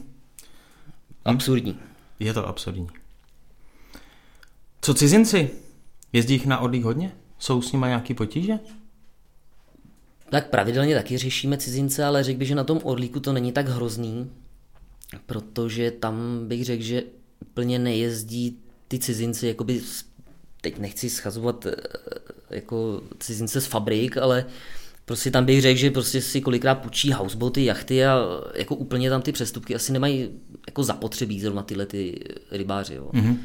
Absurdní. 1.25 1.79
Je 2.21 2.35
to 2.35 2.49
absurdní. 2.49 2.89
Co 4.81 4.95
cizinci? 4.95 5.51
Jezdí 6.13 6.35
jich 6.35 6.47
na 6.47 6.59
odlík 6.59 6.85
hodně? 6.85 7.13
Jsou 7.39 7.63
s 7.63 7.73
nimi 7.73 7.87
nějaký 7.87 8.15
potíže? 8.15 8.59
Tak 10.31 10.51
pravidelně 10.51 10.95
taky 10.95 11.19
řešíme 11.19 11.59
cizince, 11.59 12.05
ale 12.05 12.25
řekl 12.25 12.39
bych, 12.39 12.49
že 12.49 12.55
na 12.55 12.65
tom 12.65 12.81
Orlíku 12.83 13.21
to 13.21 13.33
není 13.33 13.53
tak 13.53 13.69
hrozný, 13.69 14.31
protože 15.27 15.91
tam 15.91 16.45
bych 16.49 16.65
řekl, 16.65 16.83
že 16.83 17.03
plně 17.55 17.79
nejezdí 17.79 18.59
ty 18.89 18.99
cizinci, 18.99 19.47
jakoby, 19.47 19.83
teď 20.71 20.79
nechci 20.79 21.11
schazovat 21.11 21.67
eh, 21.67 21.75
jako 22.51 23.03
cizince 23.19 23.61
z 23.61 23.67
fabrik, 23.67 24.17
ale 24.17 24.47
prostě 25.05 25.31
tam 25.31 25.45
bych 25.45 25.63
řekl, 25.63 25.79
že 25.79 25.91
prostě 25.91 26.21
si 26.21 26.41
kolikrát 26.41 26.75
půjčí 26.75 27.13
houseboaty, 27.13 27.65
jachty 27.65 28.05
a 28.05 28.19
jako 28.55 28.75
úplně 28.75 29.11
tam 29.11 29.23
ty 29.23 29.33
přestupky 29.33 29.75
asi 29.75 29.93
nemají 29.93 30.31
jako 30.67 30.83
zapotřebí 30.85 31.41
zrovna 31.41 31.63
tyhle 31.63 31.87
ty 31.87 32.21
rybáři. 32.51 32.95
Jo. 32.95 33.11
Mm-hmm. 33.13 33.37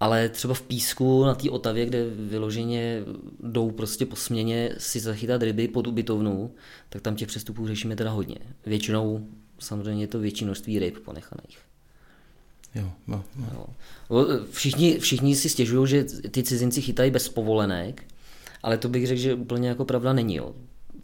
Ale 0.00 0.28
třeba 0.28 0.54
v 0.54 0.62
písku 0.62 1.24
na 1.24 1.34
té 1.34 1.50
Otavě, 1.50 1.86
kde 1.86 2.04
vyloženě 2.10 3.02
jdou 3.42 3.70
prostě 3.70 4.06
po 4.06 4.16
směně 4.16 4.74
si 4.78 5.00
zachytat 5.00 5.42
ryby 5.42 5.68
pod 5.68 5.86
ubytovnu, 5.86 6.54
tak 6.88 7.02
tam 7.02 7.16
těch 7.16 7.28
přestupů 7.28 7.66
řešíme 7.66 7.96
teda 7.96 8.10
hodně. 8.10 8.38
Většinou 8.66 9.28
samozřejmě 9.58 10.04
je 10.04 10.08
to 10.08 10.18
větší 10.18 10.44
množství 10.44 10.78
ryb 10.78 10.98
ponechaných. 10.98 11.58
Jo, 12.74 12.90
no, 13.06 13.24
no. 13.36 13.66
Jo. 14.10 14.26
Všichni, 14.50 14.98
všichni 14.98 15.36
si 15.36 15.48
stěžují, 15.48 15.88
že 15.88 16.04
ty 16.04 16.42
cizinci 16.42 16.82
chytají 16.82 17.10
bez 17.10 17.28
povolenek, 17.28 18.04
ale 18.62 18.78
to 18.78 18.88
bych 18.88 19.06
řekl, 19.06 19.20
že 19.20 19.34
úplně 19.34 19.68
jako 19.68 19.84
pravda 19.84 20.12
není. 20.12 20.34
Jo 20.34 20.54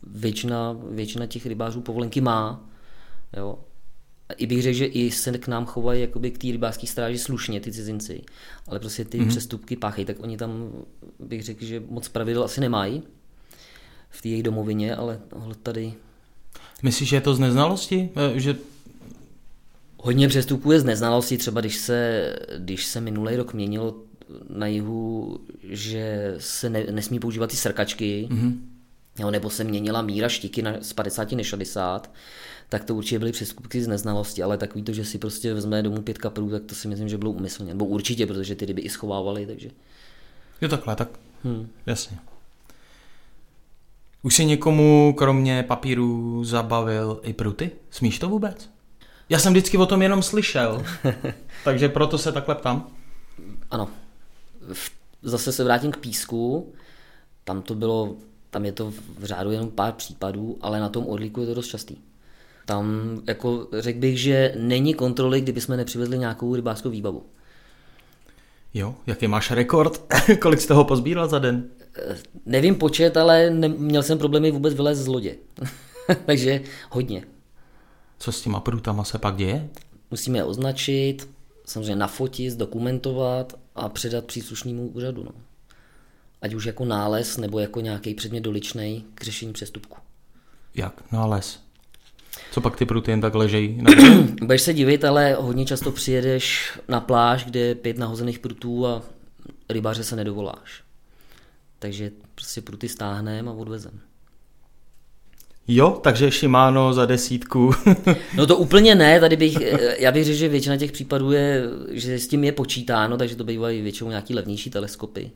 většina, 0.07 0.77
většina 0.91 1.27
těch 1.27 1.47
rybářů 1.47 1.81
povolenky 1.81 2.21
má. 2.21 2.71
Jo. 3.37 3.59
I 4.37 4.47
bych 4.47 4.63
řekl, 4.63 4.77
že 4.77 4.87
i 4.87 5.11
se 5.11 5.39
k 5.39 5.49
nám 5.49 5.67
chovají 5.67 6.01
jakoby 6.01 6.31
k 6.31 6.39
té 6.39 6.47
rybářské 6.47 6.87
stráži 6.87 7.19
slušně, 7.19 7.61
ty 7.61 7.73
cizinci. 7.73 8.23
Ale 8.69 8.81
prostě 8.81 9.05
ty 9.05 9.21
mm-hmm. 9.21 9.29
přestupky 9.29 9.77
páchají, 9.77 10.05
tak 10.05 10.17
oni 10.21 10.37
tam 10.37 10.71
bych 11.19 11.43
řekl, 11.43 11.65
že 11.65 11.83
moc 11.89 12.09
pravidel 12.09 12.45
asi 12.45 12.61
nemají 12.61 13.03
v 14.11 14.23
té 14.23 14.29
jejich 14.29 14.43
domovině, 14.43 14.97
ale 14.97 15.21
tady... 15.63 15.95
Myslíš, 16.83 17.09
že 17.09 17.17
je 17.17 17.21
to 17.21 17.35
z 17.35 17.39
neznalosti? 17.39 18.11
Eh, 18.17 18.41
že... 18.41 18.57
Hodně 20.05 20.29
přestupů 20.29 20.73
je 20.73 20.81
z 20.81 20.85
neznalosti, 20.85 21.39
třeba 21.39 21.61
když 21.61 21.77
se, 21.77 22.33
když 22.59 22.87
se 22.87 23.01
minulý 23.01 23.37
rok 23.37 23.55
měnilo 23.55 23.97
na 24.49 24.67
jihu, 24.67 25.39
že 25.63 26.35
se 26.39 26.71
ne, 26.71 26.85
nesmí 26.91 27.19
používat 27.19 27.51
ty 27.51 27.57
srkačky, 27.57 28.29
mm-hmm 28.31 28.59
jo, 29.19 29.31
nebo 29.31 29.51
se 29.51 29.65
měnila 29.65 30.03
míra 30.03 30.29
štiky 30.29 30.63
na, 30.63 30.73
z 30.81 30.93
50 30.93 31.33
na 31.33 31.43
60, 31.43 32.11
tak 32.69 32.85
to 32.85 32.95
určitě 32.95 33.19
byly 33.19 33.33
přeskupky 33.33 33.83
z 33.83 33.89
neznalosti, 33.89 34.43
ale 34.43 34.59
takový 34.59 34.85
to, 34.85 34.93
že 34.93 35.05
si 35.05 35.19
prostě 35.19 35.55
vezme 35.55 35.83
domů 35.83 36.03
pět 36.03 36.19
kaprů, 36.19 36.51
tak 36.51 36.63
to 36.63 36.75
si 36.75 36.89
myslím, 36.89 37.09
že 37.09 37.19
bylo 37.19 37.31
umyslně. 37.31 37.69
Nebo 37.69 37.87
určitě, 37.87 38.27
protože 38.27 38.55
ty 38.55 38.67
ryby 38.67 38.83
i 38.83 38.89
schovávali, 38.89 39.47
takže... 39.47 39.71
Jo 40.61 40.69
takhle, 40.69 40.97
tak 40.97 41.09
hmm. 41.45 41.69
jasně. 41.87 42.19
Už 44.23 44.35
si 44.35 44.45
někomu 44.45 45.15
kromě 45.19 45.63
papíru 45.63 46.45
zabavil 46.45 47.21
i 47.23 47.33
pruty? 47.33 47.71
Smíš 47.91 48.19
to 48.19 48.29
vůbec? 48.29 48.71
Já 49.29 49.39
jsem 49.39 49.53
vždycky 49.53 49.77
o 49.77 49.87
tom 49.87 50.03
jenom 50.03 50.23
slyšel, 50.23 50.85
takže 51.65 51.89
proto 51.89 52.19
se 52.19 52.33
takhle 52.33 52.55
ptám. 52.55 52.87
Ano. 53.71 53.89
Zase 55.23 55.53
se 55.53 55.65
vrátím 55.65 55.93
k 55.93 55.97
písku. 55.97 56.73
Tam 57.45 57.63
to 57.63 57.75
bylo 57.75 58.17
tam 58.55 58.65
je 58.65 58.73
to 58.73 58.91
v 59.19 59.25
řádu 59.25 59.51
jenom 59.51 59.71
pár 59.71 59.93
případů, 59.93 60.59
ale 60.61 60.81
na 60.81 60.89
tom 60.89 61.07
Orlíku 61.09 61.41
je 61.41 61.47
to 61.47 61.55
dost 61.55 61.67
častý. 61.67 61.97
Tam 62.67 63.19
jako 63.27 63.69
řekl 63.79 63.99
bych, 63.99 64.19
že 64.19 64.55
není 64.59 64.95
kontroly, 64.95 65.41
kdyby 65.41 65.61
jsme 65.61 65.77
nepřivezli 65.77 66.19
nějakou 66.19 66.55
rybářskou 66.55 66.91
výbavu. 66.91 67.23
Jo, 68.75 68.95
jaký 69.07 69.27
máš 69.27 69.51
rekord? 69.51 70.15
Kolik 70.41 70.61
z 70.61 70.67
toho 70.67 70.85
pozbíral 70.85 71.29
za 71.29 71.39
den? 71.39 71.69
Nevím 72.47 72.75
počet, 72.75 73.17
ale 73.17 73.51
ne, 73.51 73.69
měl 73.69 74.03
jsem 74.03 74.19
problémy 74.19 74.51
vůbec 74.51 74.75
vylézt 74.75 75.01
z 75.01 75.07
lodě. 75.07 75.37
Takže 76.27 76.61
hodně. 76.91 77.25
Co 78.19 78.33
s 78.33 78.43
těma 78.43 78.61
prutama 78.61 79.05
se 79.05 79.19
pak 79.19 79.37
děje? 79.37 79.69
Musíme 80.11 80.39
je 80.39 80.45
označit, 80.45 81.29
samozřejmě 81.65 81.97
nafotit, 81.97 82.53
zdokumentovat 82.53 83.59
a 83.75 83.89
předat 83.89 84.25
příslušnému 84.25 84.89
úřadu. 84.89 85.25
No. 85.25 85.31
Ať 86.43 86.55
už 86.55 86.65
jako 86.65 86.85
nález 86.85 87.37
nebo 87.37 87.59
jako 87.59 87.81
nějaký 87.81 88.15
předmět 88.15 88.41
doličnej 88.41 89.03
k 89.15 89.25
řešení 89.25 89.53
přestupku. 89.53 89.97
Jak? 90.75 91.13
Nález? 91.13 91.61
Co 92.53 92.61
pak 92.61 92.77
ty 92.77 92.87
pruty 92.87 93.11
jen 93.11 93.21
tak 93.21 93.35
ležejí? 93.35 93.83
Budeš 94.41 94.63
se 94.63 94.75
divit, 94.75 95.05
ale 95.05 95.35
hodně 95.35 95.67
často 95.67 95.93
přijedeš 95.93 96.73
na 96.89 97.01
pláž, 97.01 97.45
kde 97.45 97.61
je 97.61 97.75
pět 97.75 97.99
nahozených 97.99 98.39
prutů 98.39 98.87
a 98.87 99.03
rybáře 99.69 100.05
se 100.05 100.17
nedovoláš. 100.17 100.83
Takže 101.79 102.11
prostě 102.35 102.61
pruty 102.61 102.89
stáhneme 102.89 103.51
a 103.51 103.55
odvezem. 103.55 104.01
Jo, 105.69 106.01
takže 106.03 106.31
Shimano 106.31 106.93
za 106.93 107.07
desítku. 107.07 107.73
no 108.37 108.47
to 108.47 108.57
úplně 108.57 108.95
ne, 108.95 109.21
tady 109.21 109.37
bych, 109.37 109.57
já 109.99 110.13
bych 110.13 110.25
řekl, 110.25 110.39
že 110.39 110.49
většina 110.49 110.77
těch 110.77 110.93
případů 110.93 111.33
je, 111.33 111.63
že 111.91 112.19
s 112.19 112.29
tím 112.29 112.45
je 112.45 112.53
počítáno, 112.53 113.17
takže 113.17 113.37
to 113.37 113.45
bývají 113.45 113.83
většinou 113.83 114.11
nějaký 114.11 114.35
levnější 114.35 114.71
teleskopy. 114.71 115.31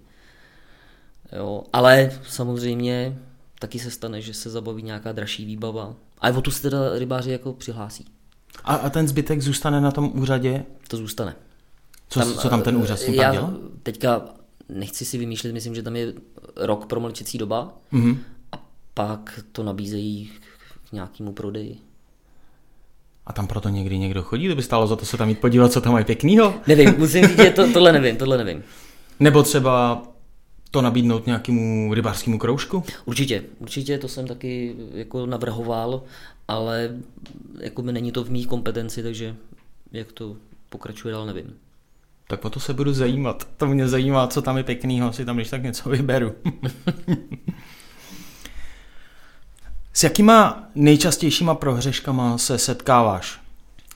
Jo, 1.37 1.63
ale 1.73 2.13
samozřejmě 2.29 3.19
taky 3.59 3.79
se 3.79 3.91
stane, 3.91 4.21
že 4.21 4.35
se 4.35 4.51
zabaví 4.51 4.83
nějaká 4.83 5.13
dražší 5.13 5.45
výbava. 5.45 5.95
A 6.21 6.29
o 6.29 6.41
tu 6.41 6.51
se 6.51 6.63
teda 6.63 6.99
rybáři 6.99 7.31
jako 7.31 7.53
přihlásí. 7.53 8.05
A, 8.65 8.75
a 8.75 8.91
ten 8.91 9.09
zbytek 9.09 9.41
zůstane 9.41 9.81
na 9.81 9.91
tom 9.91 10.13
úřadě? 10.15 10.65
To 10.89 10.97
zůstane. 10.97 11.37
Co 12.09 12.21
tam, 12.21 12.35
co 12.35 12.49
tam 12.49 12.63
ten 12.63 12.77
úřad 12.77 12.99
s 12.99 13.05
tím 13.05 13.15
já 13.15 13.33
dělá? 13.33 13.55
Teďka 13.83 14.23
nechci 14.69 15.05
si 15.05 15.19
vymýšlet, 15.19 15.53
myslím, 15.53 15.75
že 15.75 15.83
tam 15.83 15.97
je 15.97 16.13
rok 16.57 16.87
promlčecí 16.87 17.39
doba 17.39 17.79
mm-hmm. 17.93 18.17
Pak 18.99 19.41
to 19.53 19.63
nabízejí 19.63 20.31
k 20.89 20.93
nějakému 20.93 21.33
prodeji. 21.33 21.77
A 23.27 23.33
tam 23.33 23.47
proto 23.47 23.69
někdy 23.69 23.99
někdo 23.99 24.23
chodí, 24.23 24.47
kdyby 24.47 24.63
stálo 24.63 24.87
za 24.87 24.97
to 24.97 25.05
se 25.05 25.17
tam 25.17 25.29
jít 25.29 25.41
podívat, 25.41 25.73
co 25.73 25.81
tam 25.81 25.93
mají 25.93 26.05
pěknýho? 26.05 26.55
Nevím, 26.67 26.95
musím 26.99 27.27
říct, 27.27 27.39
že 27.39 27.51
to, 27.51 27.73
tohle 27.73 27.93
nevím, 27.93 28.17
tohle 28.17 28.45
nevím. 28.45 28.63
Nebo 29.21 29.43
třeba 29.43 30.03
to 30.71 30.83
nabídnout 30.83 31.27
nějakému 31.27 31.95
rybářskému 31.95 32.39
kroužku? 32.39 32.85
Určitě, 33.05 33.45
určitě 33.59 33.99
to 33.99 34.09
jsem 34.09 34.27
taky 34.27 34.77
jako 34.93 35.27
navrhoval, 35.27 36.03
ale 36.49 36.97
jako 37.61 37.83
by 37.83 37.93
není 37.93 38.13
to 38.13 38.25
v 38.25 38.31
mých 38.31 38.47
kompetenci, 38.47 39.03
takže 39.03 39.37
jak 39.93 40.13
to 40.13 40.37
pokračuje 40.69 41.13
dál, 41.13 41.27
nevím. 41.27 41.55
Tak 42.29 42.45
o 42.45 42.51
to 42.51 42.61
se 42.61 42.75
budu 42.75 42.93
zajímat. 42.93 43.49
To 43.57 43.67
mě 43.67 43.89
zajímá, 43.89 44.27
co 44.27 44.43
tam 44.43 44.57
je 44.57 44.65
pěknýho, 44.65 45.13
si 45.13 45.25
tam 45.25 45.37
když 45.37 45.51
tak 45.51 45.63
něco 45.63 45.91
vyberu. 45.91 46.33
S 49.99 50.03
jakýma 50.03 50.69
nejčastějšíma 50.75 51.55
prohřeškama 51.55 52.39
se 52.39 52.59
setkáváš? 52.59 53.41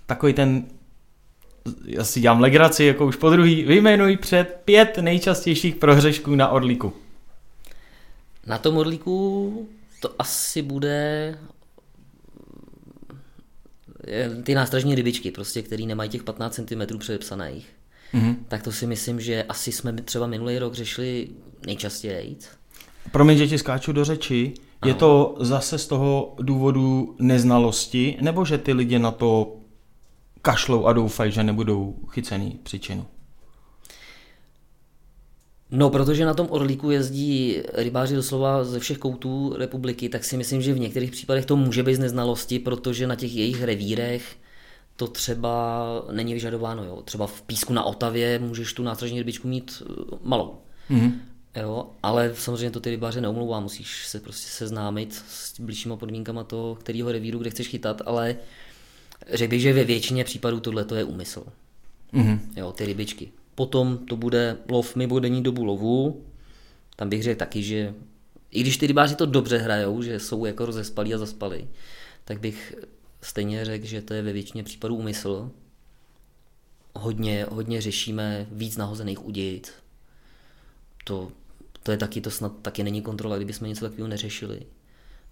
Takový 0.06 0.32
ten, 0.32 0.64
já 1.84 2.04
si 2.04 2.20
dělám 2.20 2.40
legraci, 2.40 2.84
jako 2.84 3.06
už 3.06 3.16
po 3.16 3.30
druhý, 3.30 3.64
vyjmenuj 3.64 4.16
před 4.16 4.60
pět 4.64 4.98
nejčastějších 4.98 5.76
prohřešků 5.76 6.34
na 6.34 6.48
Orlíku. 6.48 6.92
Na 8.46 8.58
tom 8.58 8.76
Orlíku 8.76 9.68
to 10.00 10.14
asi 10.18 10.62
bude 10.62 11.38
ty 14.44 14.54
nástražní 14.54 14.94
rybičky, 14.94 15.30
prostě, 15.30 15.62
které 15.62 15.84
nemají 15.84 16.10
těch 16.10 16.22
15 16.22 16.54
cm 16.54 16.98
předepsaných. 16.98 17.66
Mm-hmm. 18.14 18.36
Tak 18.48 18.62
to 18.62 18.72
si 18.72 18.86
myslím, 18.86 19.20
že 19.20 19.42
asi 19.42 19.72
jsme 19.72 19.92
třeba 19.92 20.26
minulý 20.26 20.58
rok 20.58 20.74
řešili 20.74 21.28
nejčastěji. 21.66 22.36
Promiň, 23.12 23.38
že 23.38 23.48
ti 23.48 23.58
skáču 23.58 23.92
do 23.92 24.04
řeči. 24.04 24.54
Je 24.84 24.94
to 24.94 25.34
zase 25.40 25.78
z 25.78 25.86
toho 25.86 26.34
důvodu 26.38 27.16
neznalosti, 27.18 28.18
nebo 28.20 28.44
že 28.44 28.58
ty 28.58 28.72
lidi 28.72 28.98
na 28.98 29.10
to 29.10 29.56
kašlou 30.42 30.86
a 30.86 30.92
doufají, 30.92 31.32
že 31.32 31.42
nebudou 31.42 31.94
chycený 32.10 32.60
příčinu? 32.62 33.06
No, 35.70 35.90
protože 35.90 36.24
na 36.24 36.34
tom 36.34 36.46
Orlíku 36.50 36.90
jezdí 36.90 37.56
rybáři 37.74 38.14
doslova 38.14 38.64
ze 38.64 38.80
všech 38.80 38.98
koutů 38.98 39.54
republiky, 39.58 40.08
tak 40.08 40.24
si 40.24 40.36
myslím, 40.36 40.62
že 40.62 40.74
v 40.74 40.78
některých 40.78 41.10
případech 41.10 41.46
to 41.46 41.56
může 41.56 41.82
být 41.82 41.94
z 41.94 41.98
neznalosti, 41.98 42.58
protože 42.58 43.06
na 43.06 43.14
těch 43.14 43.36
jejich 43.36 43.62
revírech 43.62 44.36
to 44.96 45.06
třeba 45.06 45.86
není 46.12 46.34
vyžadováno. 46.34 46.84
Jo. 46.84 47.02
Třeba 47.04 47.26
v 47.26 47.42
písku 47.42 47.72
na 47.72 47.84
Otavě 47.84 48.38
můžeš 48.38 48.72
tu 48.72 48.82
nástražní 48.82 49.18
rybičku 49.18 49.48
mít 49.48 49.82
uh, 49.88 50.18
malou. 50.22 50.54
Mm-hmm. 50.90 51.12
Jo, 51.56 51.90
ale 52.02 52.34
samozřejmě 52.34 52.70
to 52.70 52.80
ty 52.80 52.90
rybáře 52.90 53.20
neumlouvá, 53.20 53.60
musíš 53.60 54.06
se 54.06 54.20
prostě 54.20 54.50
seznámit 54.50 55.14
s 55.28 55.60
blížšíma 55.60 55.96
podmínkama 55.96 56.44
toho, 56.44 56.74
kterého 56.74 57.12
revíru, 57.12 57.38
kde 57.38 57.50
chceš 57.50 57.68
chytat, 57.68 58.02
ale 58.06 58.36
řekl 59.32 59.50
bych, 59.50 59.60
že 59.60 59.72
ve 59.72 59.84
většině 59.84 60.24
případů 60.24 60.60
tohle 60.60 60.84
to 60.84 60.94
je 60.94 61.04
úmysl. 61.04 61.44
Mm-hmm. 62.12 62.38
Jo, 62.56 62.72
ty 62.72 62.86
rybičky. 62.86 63.32
Potom 63.54 63.98
to 63.98 64.16
bude 64.16 64.56
lov 64.68 64.96
mimo 64.96 65.18
denní 65.18 65.42
dobu 65.42 65.64
lovu, 65.64 66.24
tam 66.96 67.08
bych 67.08 67.22
řekl 67.22 67.38
taky, 67.38 67.62
že 67.62 67.94
i 68.50 68.60
když 68.60 68.76
ty 68.76 68.86
rybáři 68.86 69.14
to 69.14 69.26
dobře 69.26 69.58
hrajou, 69.58 70.02
že 70.02 70.20
jsou 70.20 70.44
jako 70.44 70.66
rozespalí 70.66 71.14
a 71.14 71.18
zaspalí, 71.18 71.68
tak 72.24 72.40
bych 72.40 72.74
stejně 73.22 73.64
řekl, 73.64 73.86
že 73.86 74.02
to 74.02 74.14
je 74.14 74.22
ve 74.22 74.32
většině 74.32 74.64
případů 74.64 74.96
úmysl. 74.96 75.50
Hodně, 76.94 77.46
hodně 77.50 77.80
řešíme 77.80 78.46
víc 78.50 78.76
nahozených 78.76 79.24
udějit. 79.24 79.72
To, 81.04 81.32
to 81.82 81.90
je 81.90 81.96
taky, 81.96 82.20
to 82.20 82.30
snad 82.30 82.52
taky 82.62 82.82
není 82.82 83.02
kontrola, 83.02 83.36
kdyby 83.36 83.52
jsme 83.52 83.68
něco 83.68 83.84
takového 83.84 84.08
neřešili. 84.08 84.62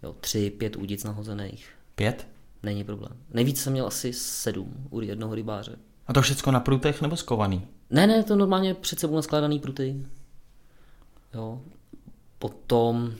Jo, 0.02 0.16
tři, 0.20 0.50
pět 0.50 0.76
udic 0.76 1.04
nahozených. 1.04 1.68
Pět? 1.94 2.26
Není 2.62 2.84
problém. 2.84 3.12
Nejvíc 3.30 3.60
jsem 3.62 3.72
měl 3.72 3.86
asi 3.86 4.12
sedm 4.12 4.74
u 4.90 5.00
jednoho 5.00 5.34
rybáře. 5.34 5.76
A 6.06 6.12
to 6.12 6.22
všechno 6.22 6.52
na 6.52 6.60
prutech 6.60 7.02
nebo 7.02 7.16
skovaný? 7.16 7.66
Ne, 7.90 8.06
ne, 8.06 8.22
to 8.22 8.36
normálně 8.36 8.74
před 8.74 9.00
sebou 9.00 9.16
naskládaný 9.16 9.58
pruty. 9.58 10.06
Jo. 11.34 11.60
Potom 12.38 13.14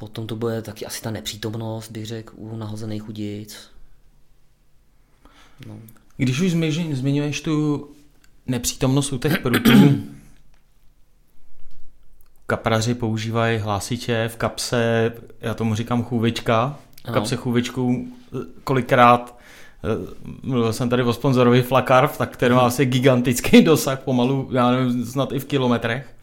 Potom 0.00 0.26
to 0.26 0.36
bude 0.36 0.62
taky 0.62 0.86
asi 0.86 1.02
ta 1.02 1.10
nepřítomnost, 1.10 1.90
bych 1.90 2.06
řekl, 2.06 2.32
u 2.36 2.56
nahozených 2.56 3.08
udic. 3.08 3.70
No. 5.66 5.78
Když 6.16 6.40
už 6.40 6.50
zmiňuješ 6.92 7.40
tu 7.40 7.88
nepřítomnost 8.46 9.12
u 9.12 9.18
těch 9.18 9.38
prutů, 9.38 9.70
kapraři 12.50 12.94
používají 12.94 13.58
hlásiče 13.58 14.28
v 14.28 14.36
kapse, 14.36 15.12
já 15.40 15.54
tomu 15.54 15.74
říkám 15.74 16.04
chůvička, 16.04 16.76
v 17.08 17.12
kapse 17.12 17.36
chůvičku 17.36 18.08
kolikrát 18.64 19.38
eh, 19.84 20.14
mluvil 20.42 20.72
jsem 20.72 20.88
tady 20.88 21.02
o 21.02 21.12
sponzorovi 21.12 21.62
Flakarv, 21.62 22.18
tak 22.18 22.30
který 22.30 22.54
má 22.54 22.60
asi 22.60 22.86
gigantický 22.86 23.62
dosah, 23.64 24.00
pomalu, 24.00 24.48
já 24.52 24.70
nevím, 24.70 25.06
snad 25.06 25.32
i 25.32 25.38
v 25.38 25.44
kilometrech. 25.44 26.14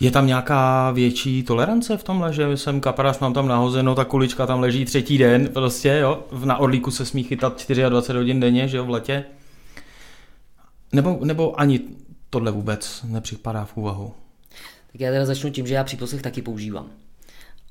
Je 0.00 0.10
tam 0.10 0.26
nějaká 0.26 0.90
větší 0.90 1.42
tolerance 1.42 1.96
v 1.96 2.04
tomhle, 2.04 2.32
že 2.32 2.56
jsem 2.56 2.80
kaparář, 2.80 3.18
mám 3.18 3.32
tam 3.32 3.48
nahozeno, 3.48 3.94
ta 3.94 4.04
kulička 4.04 4.46
tam 4.46 4.60
leží 4.60 4.84
třetí 4.84 5.18
den, 5.18 5.48
prostě 5.48 5.98
jo, 6.02 6.24
na 6.44 6.56
Orlíku 6.56 6.90
se 6.90 7.04
smí 7.04 7.22
chytat 7.22 7.52
24 7.52 8.18
hodin 8.18 8.40
denně, 8.40 8.68
že 8.68 8.76
jo, 8.76 8.84
v 8.84 8.90
letě. 8.90 9.24
Nebo, 10.92 11.18
nebo 11.24 11.60
ani 11.60 11.80
tohle 12.30 12.50
vůbec 12.50 13.04
nepřipadá 13.08 13.64
v 13.64 13.76
úvahu? 13.76 14.14
Tak 14.98 15.00
já 15.00 15.12
teda 15.12 15.26
začnu 15.26 15.50
tím, 15.50 15.66
že 15.66 15.74
já 15.74 15.84
příposlech 15.84 16.22
taky 16.22 16.42
používám. 16.42 16.90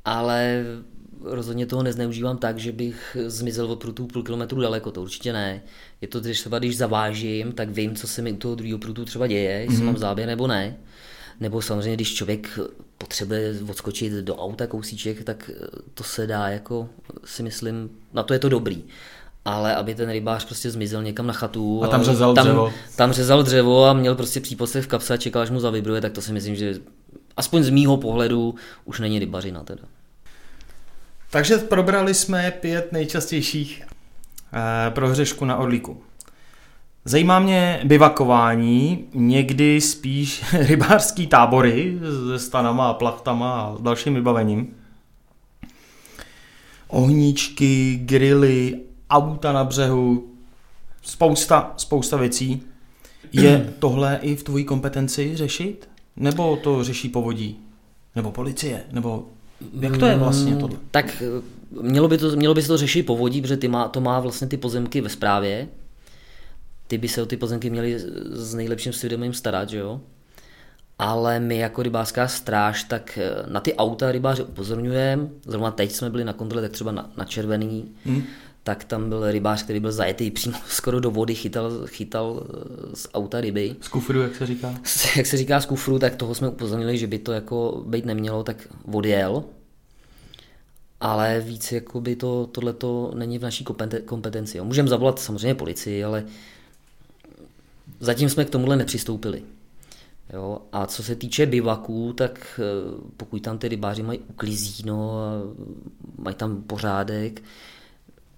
Ale 0.05 0.63
rozhodně 1.21 1.65
toho 1.65 1.83
nezneužívám 1.83 2.37
tak, 2.37 2.59
že 2.59 2.71
bych 2.71 3.17
zmizel 3.25 3.71
od 3.71 3.79
prutů 3.79 4.07
půl 4.07 4.23
kilometru 4.23 4.61
daleko, 4.61 4.91
to 4.91 5.01
určitě 5.01 5.33
ne. 5.33 5.61
Je 6.01 6.07
to 6.07 6.21
třeba, 6.21 6.59
když 6.59 6.77
zavážím, 6.77 7.51
tak 7.51 7.69
vím, 7.69 7.95
co 7.95 8.07
se 8.07 8.21
mi 8.21 8.31
u 8.31 8.35
toho 8.35 8.55
druhého 8.55 8.79
prutu 8.79 9.05
třeba 9.05 9.27
děje, 9.27 9.51
jestli 9.51 9.77
mm-hmm. 9.77 9.85
mám 9.85 9.97
záběr 9.97 10.27
nebo 10.27 10.47
ne 10.47 10.77
nebo 11.39 11.61
samozřejmě, 11.61 11.95
když 11.95 12.13
člověk 12.13 12.59
potřebuje 12.97 13.55
odskočit 13.69 14.13
do 14.13 14.35
auta 14.35 14.67
kousíček, 14.67 15.23
tak 15.23 15.51
to 15.93 16.03
se 16.03 16.27
dá 16.27 16.47
jako 16.47 16.89
si 17.25 17.43
myslím, 17.43 17.89
na 18.13 18.23
to 18.23 18.33
je 18.33 18.39
to 18.39 18.49
dobrý. 18.49 18.83
Ale 19.45 19.75
aby 19.75 19.95
ten 19.95 20.09
rybář 20.09 20.45
prostě 20.45 20.71
zmizel 20.71 21.03
někam 21.03 21.27
na 21.27 21.33
chatu. 21.33 21.83
A 21.83 21.87
tam 21.87 22.03
řezal 22.03 22.33
tam, 22.33 22.45
dřevo. 22.45 22.73
Tam 22.95 23.11
řezal 23.11 23.43
dřevo 23.43 23.85
a 23.85 23.93
měl 23.93 24.15
prostě 24.15 24.39
příposek 24.39 24.83
v 24.83 24.87
kapse 24.87 25.13
a 25.13 25.17
čekal, 25.17 25.41
až 25.41 25.49
mu 25.49 25.59
zavibruje, 25.59 26.01
tak 26.01 26.11
to 26.11 26.21
si 26.21 26.33
myslím, 26.33 26.55
že 26.55 26.75
aspoň 27.37 27.63
z 27.63 27.69
mýho 27.69 27.97
pohledu 27.97 28.55
už 28.85 28.99
není 28.99 29.19
rybařina 29.19 29.63
teda. 29.63 29.83
Takže 31.29 31.57
probrali 31.57 32.13
jsme 32.13 32.51
pět 32.51 32.91
nejčastějších 32.91 33.83
eh, 34.53 34.91
prohřešků 34.91 35.45
na 35.45 35.57
Orlíku. 35.57 36.01
Zajímá 37.05 37.39
mě 37.39 37.79
bivakování, 37.83 39.05
někdy 39.13 39.81
spíš 39.81 40.43
rybářský 40.53 41.27
tábory 41.27 41.99
se 42.27 42.39
stanama 42.39 42.89
a 42.89 42.93
plachtama 42.93 43.61
a 43.61 43.77
dalším 43.81 44.15
vybavením. 44.15 44.75
ohníčky, 46.87 47.99
grily, 48.03 48.79
auta 49.09 49.53
na 49.53 49.63
břehu, 49.63 50.31
spousta, 51.01 51.73
spousta 51.77 52.17
věcí. 52.17 52.63
Je 53.31 53.73
tohle 53.79 54.19
i 54.21 54.35
v 54.35 54.43
tvojí 54.43 54.65
kompetenci 54.65 55.35
řešit? 55.35 55.89
Nebo 56.17 56.55
to 56.57 56.83
řeší 56.83 57.09
povodí? 57.09 57.57
Nebo 58.15 58.31
policie? 58.31 58.83
Nebo 58.91 59.25
jak 59.79 59.97
to 59.97 60.05
je 60.05 60.15
vlastně 60.15 60.51
Mm, 60.51 60.59
tohle? 60.59 60.77
Tak 60.91 61.21
eh, 61.21 61.41
mělo 61.81 62.07
by, 62.07 62.17
to, 62.17 62.35
mělo 62.35 62.53
by 62.53 62.61
se 62.61 62.67
to 62.67 62.77
řešit 62.77 63.03
povodí, 63.03 63.41
protože 63.41 63.57
ty 63.57 63.67
má, 63.67 63.87
to 63.87 64.01
má 64.01 64.19
vlastně 64.19 64.47
ty 64.47 64.57
pozemky 64.57 65.01
ve 65.01 65.09
správě. 65.09 65.67
Ty 66.87 66.97
by 66.97 67.07
se 67.07 67.21
o 67.21 67.25
ty 67.25 67.37
pozemky 67.37 67.69
měly 67.69 67.99
s 68.29 68.55
nejlepším 68.55 68.93
svědomím 68.93 69.33
starat, 69.33 69.69
že 69.69 69.77
jo? 69.77 70.01
Ale 70.99 71.39
my 71.39 71.57
jako 71.57 71.83
rybářská 71.83 72.27
stráž, 72.27 72.83
tak 72.83 73.17
eh, 73.21 73.49
na 73.51 73.59
ty 73.59 73.73
auta 73.75 74.11
rybáře 74.11 74.43
upozorňujeme. 74.43 75.27
Zrovna 75.45 75.71
teď 75.71 75.91
jsme 75.91 76.09
byli 76.09 76.23
na 76.23 76.33
kontrole, 76.33 76.61
tak 76.61 76.71
třeba 76.71 76.91
na, 76.91 77.09
na 77.17 77.25
červený, 77.25 77.85
hmm. 78.05 78.23
Tak 78.67 78.83
tam 78.83 79.09
byl 79.09 79.31
rybář, 79.31 79.63
který 79.63 79.79
byl 79.79 79.91
zajetý 79.91 80.31
přímo 80.31 80.57
skoro 80.69 80.99
do 80.99 81.11
vody, 81.11 81.35
chytal, 81.35 81.71
chytal 81.85 82.43
eh, 82.43 82.95
z 82.95 83.07
auta 83.13 83.41
ryby 83.41 83.75
Z 83.81 83.87
kufru, 83.87 84.21
jak 84.21 84.35
se 84.35 84.45
říká? 84.45 84.75
jak 85.17 85.25
se 85.25 85.37
říká 85.37 85.61
z 85.61 85.65
kufru, 85.65 85.99
tak 85.99 86.15
toho 86.15 86.35
jsme 86.35 86.49
upozornili, 86.49 86.97
že 86.97 87.07
by 87.07 87.19
to 87.19 87.31
jako 87.31 87.83
být 87.87 88.05
nemělo, 88.05 88.43
tak 88.43 88.67
odjel. 88.91 89.43
Ale 90.99 91.39
víc 91.39 91.71
jako 91.71 92.01
by 92.01 92.15
to, 92.15 92.47
tohleto 92.51 93.11
není 93.15 93.37
v 93.39 93.41
naší 93.41 93.65
kompeten- 93.65 94.01
kompetenci. 94.05 94.61
Můžeme 94.61 94.89
zavolat 94.89 95.19
samozřejmě 95.19 95.55
policii, 95.55 96.03
ale 96.03 96.25
zatím 97.99 98.29
jsme 98.29 98.45
k 98.45 98.49
tomuhle 98.49 98.75
nepřistoupili. 98.75 99.43
Jo, 100.33 100.61
a 100.71 100.85
co 100.85 101.03
se 101.03 101.15
týče 101.15 101.45
bivaků, 101.45 102.13
tak 102.13 102.59
eh, 102.59 102.63
pokud 103.17 103.41
tam 103.41 103.57
ty 103.57 103.67
rybáři 103.67 104.03
mají 104.03 104.19
uklizíno 104.19 105.21
mají 106.17 106.35
tam 106.35 106.61
pořádek, 106.61 107.41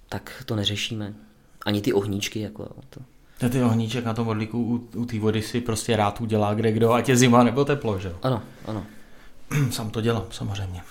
tak 0.09 0.43
to 0.45 0.55
neřešíme. 0.55 1.13
Ani 1.65 1.81
ty 1.81 1.93
ohníčky. 1.93 2.39
Jako, 2.39 2.67
to. 2.89 2.99
To 3.39 3.49
ty 3.49 3.63
ohníček 3.63 4.05
na 4.05 4.13
tom 4.13 4.27
odlíku 4.27 4.63
u, 4.63 4.99
u 4.99 5.05
té 5.05 5.19
vody 5.19 5.41
si 5.41 5.61
prostě 5.61 5.95
rád 5.95 6.21
udělá 6.21 6.53
kde 6.53 6.71
kdo, 6.71 6.93
ať 6.93 7.09
je 7.09 7.17
zima 7.17 7.43
nebo 7.43 7.65
teplo, 7.65 7.99
že? 7.99 8.15
Ano, 8.23 8.41
ano. 8.65 8.83
Sám 9.71 9.89
to 9.89 10.01
dělám, 10.01 10.25
samozřejmě. 10.29 10.81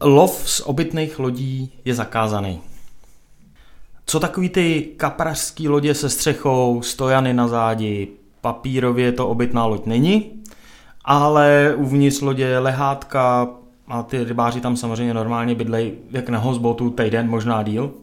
Lov 0.00 0.50
z 0.50 0.60
obytných 0.60 1.18
lodí 1.18 1.72
je 1.84 1.94
zakázaný. 1.94 2.60
Co 4.06 4.20
takový 4.20 4.48
ty 4.48 4.82
kaprařský 4.96 5.68
lodě 5.68 5.94
se 5.94 6.10
střechou, 6.10 6.82
stojany 6.82 7.34
na 7.34 7.48
zádi, 7.48 8.08
papírově 8.40 9.12
to 9.12 9.28
obytná 9.28 9.66
loď 9.66 9.86
není, 9.86 10.42
ale 11.04 11.74
uvnitř 11.76 12.20
lodě 12.20 12.44
je 12.44 12.58
lehátka 12.58 13.48
a 13.88 14.02
ty 14.02 14.24
rybáři 14.24 14.60
tam 14.60 14.76
samozřejmě 14.76 15.14
normálně 15.14 15.54
bydlejí 15.54 15.92
jak 16.10 16.28
na 16.28 16.38
hozbotu 16.38 16.90
týden, 16.90 17.28
možná 17.28 17.62
díl. 17.62 17.94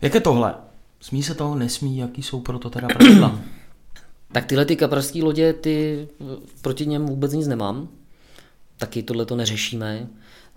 Jak 0.00 0.14
je 0.14 0.20
tohle? 0.20 0.54
Smí 1.00 1.22
se 1.22 1.34
to, 1.34 1.54
nesmí, 1.54 1.98
jaký 1.98 2.22
jsou 2.22 2.40
pro 2.40 2.58
to 2.58 2.70
teda 2.70 2.88
pravidla? 2.88 3.40
Tak 4.32 4.46
tyhle 4.46 4.64
ty 4.64 4.76
kaprařské 4.76 5.22
lodě, 5.22 5.52
ty 5.52 6.08
proti 6.62 6.86
něm 6.86 7.06
vůbec 7.06 7.32
nic 7.32 7.46
nemám. 7.46 7.88
Taky 8.76 9.02
tohle 9.02 9.26
to 9.26 9.36
neřešíme. 9.36 10.08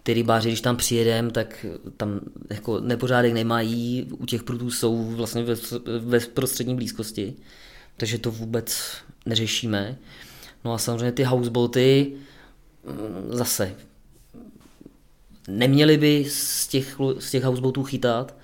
Ty 0.03 0.13
rybáři, 0.13 0.49
když 0.49 0.61
tam 0.61 0.77
přijedem, 0.77 1.31
tak 1.31 1.65
tam 1.97 2.19
jako 2.49 2.79
nepořádek 2.79 3.33
nemají, 3.33 4.07
u 4.19 4.25
těch 4.25 4.43
prutů 4.43 4.71
jsou 4.71 5.03
vlastně 5.03 5.43
ve, 5.43 5.55
ve 5.99 6.19
prostřední 6.19 6.75
blízkosti, 6.75 7.33
takže 7.97 8.17
to 8.17 8.31
vůbec 8.31 8.95
neřešíme. 9.25 9.97
No 10.65 10.73
a 10.73 10.77
samozřejmě 10.77 11.11
ty 11.11 11.23
houseboaty 11.23 12.13
mm, 12.85 13.37
zase 13.37 13.75
neměli 15.47 15.97
by 15.97 16.25
z 16.29 16.67
těch, 16.67 16.97
z 17.19 17.31
těch 17.31 17.43
houseboatů 17.43 17.83
chytat. 17.83 18.35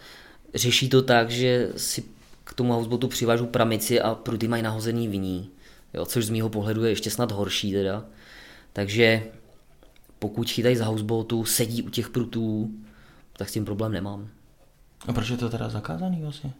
Řeší 0.55 0.89
to 0.89 1.01
tak, 1.01 1.31
že 1.31 1.69
si 1.77 2.03
k 2.43 2.53
tomu 2.53 2.73
houseboatu 2.73 3.07
přivážu 3.07 3.45
pramici 3.45 4.01
a 4.01 4.15
pruty 4.15 4.47
mají 4.47 4.63
nahozený 4.63 5.07
viní. 5.07 5.49
Jo, 5.93 6.05
což 6.05 6.25
z 6.25 6.29
mýho 6.29 6.49
pohledu 6.49 6.83
je 6.83 6.89
ještě 6.89 7.11
snad 7.11 7.31
horší 7.31 7.71
teda. 7.71 8.05
Takže 8.73 9.23
pokud 10.19 10.49
chytají 10.49 10.75
z 10.75 10.81
houseboatu, 10.81 11.45
sedí 11.45 11.83
u 11.83 11.89
těch 11.89 12.09
prutů, 12.09 12.71
tak 13.37 13.49
s 13.49 13.53
tím 13.53 13.65
problém 13.65 13.91
nemám. 13.91 14.29
A 15.07 15.13
proč 15.13 15.29
je 15.29 15.37
to 15.37 15.49
teda 15.49 15.69
zakázaný 15.69 16.21
vlastně? 16.21 16.53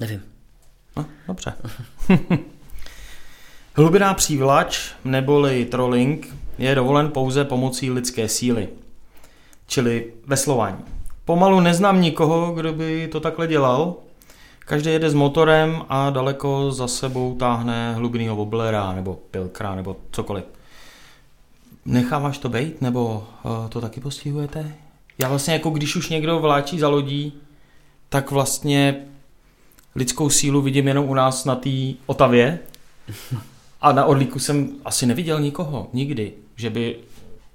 Nevím. 0.00 0.22
No, 0.96 1.06
dobře. 1.26 1.52
Hlubiná 3.74 4.14
přívlač 4.14 4.92
neboli 5.04 5.64
trolling 5.64 6.36
je 6.58 6.74
dovolen 6.74 7.10
pouze 7.10 7.44
pomocí 7.44 7.90
lidské 7.90 8.28
síly, 8.28 8.68
čili 9.66 10.12
veslování. 10.26 10.97
Pomalu 11.28 11.60
neznám 11.60 12.00
nikoho, 12.00 12.52
kdo 12.52 12.72
by 12.72 13.08
to 13.12 13.20
takhle 13.20 13.46
dělal. 13.46 13.94
Každý 14.58 14.90
jede 14.90 15.10
s 15.10 15.14
motorem 15.14 15.82
a 15.88 16.10
daleko 16.10 16.72
za 16.72 16.88
sebou 16.88 17.36
táhne 17.36 17.94
hlubinného 17.94 18.36
woblera 18.36 18.92
nebo 18.92 19.18
pilkra 19.30 19.74
nebo 19.74 19.96
cokoliv. 20.10 20.44
Necháváš 21.84 22.38
to 22.38 22.48
být, 22.48 22.82
nebo 22.82 23.26
uh, 23.44 23.68
to 23.68 23.80
taky 23.80 24.00
postihujete? 24.00 24.74
Já 25.18 25.28
vlastně 25.28 25.54
jako 25.54 25.70
když 25.70 25.96
už 25.96 26.08
někdo 26.08 26.38
vláčí 26.38 26.78
za 26.78 26.88
lodí, 26.88 27.32
tak 28.08 28.30
vlastně 28.30 28.96
lidskou 29.94 30.30
sílu 30.30 30.62
vidím 30.62 30.88
jenom 30.88 31.08
u 31.08 31.14
nás 31.14 31.44
na 31.44 31.54
té 31.54 31.70
Otavě. 32.06 32.58
A 33.80 33.92
na 33.92 34.04
odlíku 34.04 34.38
jsem 34.38 34.68
asi 34.84 35.06
neviděl 35.06 35.40
nikoho, 35.40 35.88
nikdy, 35.92 36.32
že 36.56 36.70
by 36.70 36.96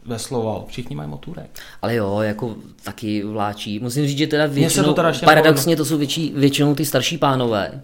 vesloval. 0.06 0.66
Všichni 0.68 0.96
mají 0.96 1.10
motůrek. 1.10 1.50
Ale 1.82 1.96
jo, 1.96 2.20
jako 2.20 2.56
taky 2.84 3.24
vláčí. 3.24 3.80
Musím 3.80 4.08
říct, 4.08 4.18
že 4.18 4.28
teda 4.28 4.46
většinou, 4.46 4.86
to 4.86 4.94
teda 4.94 5.14
paradoxně 5.26 5.76
to 5.76 5.86
jsou 5.86 5.98
větší, 5.98 6.34
většinou 6.36 6.76
ty 6.76 6.86
starší 6.86 7.18
pánové, 7.18 7.82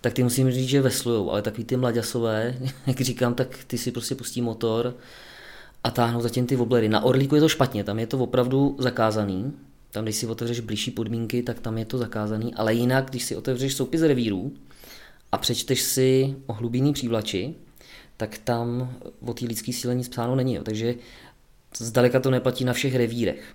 tak 0.00 0.12
ty 0.12 0.22
musím 0.22 0.50
říct, 0.50 0.68
že 0.68 0.82
veslujou, 0.82 1.30
ale 1.30 1.42
takový 1.42 1.64
ty 1.64 1.76
mladěsové, 1.76 2.54
jak 2.86 3.00
říkám, 3.00 3.34
tak 3.34 3.58
ty 3.66 3.78
si 3.78 3.92
prostě 3.92 4.14
pustí 4.14 4.42
motor 4.42 4.94
a 5.84 5.90
táhnou 5.90 6.20
zatím 6.20 6.46
ty 6.46 6.56
woblery. 6.56 6.88
Na 6.88 7.04
Orlíku 7.04 7.34
je 7.34 7.40
to 7.40 7.48
špatně, 7.48 7.84
tam 7.84 7.98
je 7.98 8.06
to 8.06 8.18
opravdu 8.18 8.76
zakázaný. 8.78 9.52
Tam, 9.90 10.04
když 10.04 10.16
si 10.16 10.26
otevřeš 10.26 10.60
blížší 10.60 10.90
podmínky, 10.90 11.42
tak 11.42 11.60
tam 11.60 11.78
je 11.78 11.84
to 11.84 11.98
zakázaný, 11.98 12.54
ale 12.54 12.74
jinak, 12.74 13.10
když 13.10 13.24
si 13.24 13.36
otevřeš 13.36 13.74
soupis 13.74 14.02
revírů 14.02 14.52
a 15.32 15.38
přečteš 15.38 15.82
si 15.82 16.36
o 16.46 16.52
hlubinný 16.52 16.92
přívlači, 16.92 17.54
tak 18.16 18.38
tam 18.38 18.94
o 19.26 19.34
té 19.34 19.44
lidské 19.44 19.72
síle 19.72 19.94
nic 19.94 20.08
psáno 20.08 20.34
není. 20.34 20.54
Jo. 20.54 20.62
Takže 20.62 20.94
zdaleka 21.78 22.20
to 22.20 22.30
neplatí 22.30 22.64
na 22.64 22.72
všech 22.72 22.96
revírech. 22.96 23.54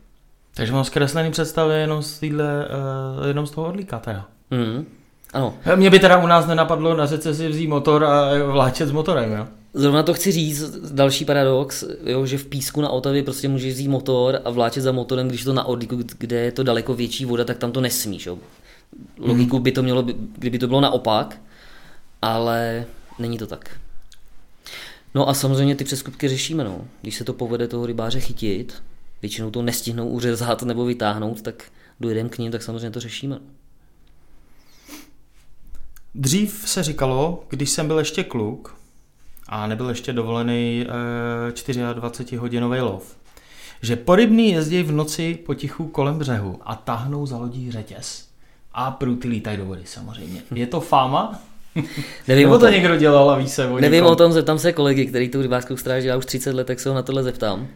Takže 0.55 0.73
mám 0.73 0.84
zkreslený 0.84 1.32
představy 1.32 1.73
jenom 1.73 2.03
z, 2.03 2.19
týhle, 2.19 2.67
uh, 3.19 3.27
jenom 3.27 3.47
z 3.47 3.51
toho 3.51 3.67
odlíka 3.67 3.99
teda. 3.99 4.25
Mm. 4.51 4.86
Ano, 5.34 5.53
Mě 5.75 5.89
by 5.89 5.99
teda 5.99 6.17
u 6.17 6.27
nás 6.27 6.47
nenapadlo 6.47 6.97
na 6.97 7.05
řece 7.05 7.36
si 7.36 7.47
vzít 7.47 7.67
motor 7.67 8.03
a 8.03 8.43
vláčet 8.45 8.88
s 8.88 8.91
motorem, 8.91 9.32
jo? 9.32 9.47
zrovna 9.73 10.03
to 10.03 10.13
chci 10.13 10.32
říct, 10.32 10.91
další 10.91 11.25
paradox, 11.25 11.84
jo, 12.05 12.25
že 12.25 12.38
v 12.38 12.45
písku 12.45 12.82
na 12.82 12.89
Otavě 12.89 13.23
prostě 13.23 13.47
můžeš 13.47 13.73
vzít 13.73 13.88
motor 13.88 14.41
a 14.45 14.49
vláčet 14.49 14.84
za 14.84 14.91
motorem, 14.91 15.27
když 15.27 15.43
to 15.43 15.53
na 15.53 15.63
Orlíku, 15.63 15.99
kde 16.17 16.39
je 16.39 16.51
to 16.51 16.63
daleko 16.63 16.93
větší 16.93 17.25
voda, 17.25 17.43
tak 17.43 17.58
tam 17.58 17.71
to 17.71 17.82
nesmíš. 17.82 18.25
Jo. 18.25 18.38
Logiku 19.19 19.60
by 19.60 19.71
to 19.71 19.84
mělo, 19.84 20.05
kdyby 20.38 20.60
to 20.60 20.67
bylo 20.67 20.82
naopak, 20.82 21.38
ale 22.21 22.86
není 23.19 23.38
to 23.38 23.47
tak. 23.47 23.69
No 25.15 25.29
a 25.29 25.33
samozřejmě 25.33 25.75
ty 25.75 25.83
přeskupky 25.83 26.27
řešíme, 26.27 26.63
no. 26.63 26.87
Když 27.01 27.15
se 27.15 27.23
to 27.23 27.33
povede 27.33 27.67
toho 27.67 27.85
rybáře 27.85 28.19
chytit, 28.19 28.83
většinou 29.21 29.51
to 29.51 29.61
nestihnou 29.61 30.07
uřezat 30.07 30.63
nebo 30.63 30.85
vytáhnout, 30.85 31.41
tak 31.41 31.63
dojedeme 31.99 32.29
k 32.29 32.37
ním, 32.37 32.51
tak 32.51 32.63
samozřejmě 32.63 32.91
to 32.91 32.99
řešíme. 32.99 33.39
Dřív 36.15 36.63
se 36.65 36.83
říkalo, 36.83 37.43
když 37.49 37.69
jsem 37.69 37.87
byl 37.87 37.99
ještě 37.99 38.23
kluk 38.23 38.75
a 39.47 39.67
nebyl 39.67 39.89
ještě 39.89 40.13
dovolený 40.13 40.85
e, 41.47 41.51
24-hodinový 41.51 42.81
lov, 42.81 43.17
že 43.81 43.95
porybný 43.95 44.51
jezdí 44.51 44.83
v 44.83 44.91
noci 44.91 45.35
potichu 45.45 45.87
kolem 45.87 46.19
břehu 46.19 46.59
a 46.61 46.75
tahnou 46.75 47.25
za 47.25 47.37
lodí 47.37 47.71
řetěz. 47.71 48.29
A 48.71 48.91
pruty 48.91 49.27
lítají 49.27 49.57
do 49.57 49.65
vody 49.65 49.81
samozřejmě. 49.85 50.41
Je 50.55 50.67
to 50.67 50.81
fáma? 50.81 51.41
Nevím 52.27 52.43
Nebo 52.43 52.55
o 52.55 52.59
to 52.59 52.65
tom. 52.65 52.73
někdo 52.73 52.95
dělal 52.95 53.29
a 53.29 53.37
ví 53.37 53.49
se 53.49 53.67
o 53.67 53.75
Nevím 53.79 53.91
někom? 53.91 54.11
o 54.11 54.15
tom, 54.15 54.31
zeptám 54.33 54.59
se 54.59 54.73
kolegy, 54.73 55.05
který 55.05 55.29
tu 55.29 55.41
rybářskou 55.41 55.77
stráž 55.77 56.03
dělá 56.03 56.17
už 56.17 56.25
30 56.25 56.53
let, 56.55 56.67
tak 56.67 56.79
se 56.79 56.89
ho 56.89 56.95
na 56.95 57.01
tohle 57.01 57.23
zeptám. 57.23 57.67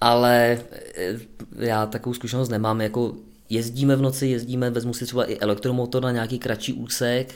Ale 0.00 0.58
eh, 0.96 1.14
já 1.58 1.86
takovou 1.86 2.14
zkušenost 2.14 2.48
nemám, 2.48 2.80
jako 2.80 3.12
jezdíme 3.50 3.96
v 3.96 4.02
noci, 4.02 4.26
jezdíme, 4.26 4.70
vezmu 4.70 4.94
si 4.94 5.04
třeba 5.04 5.24
i 5.24 5.38
elektromotor 5.38 6.02
na 6.02 6.10
nějaký 6.10 6.38
kratší 6.38 6.72
úsek, 6.72 7.34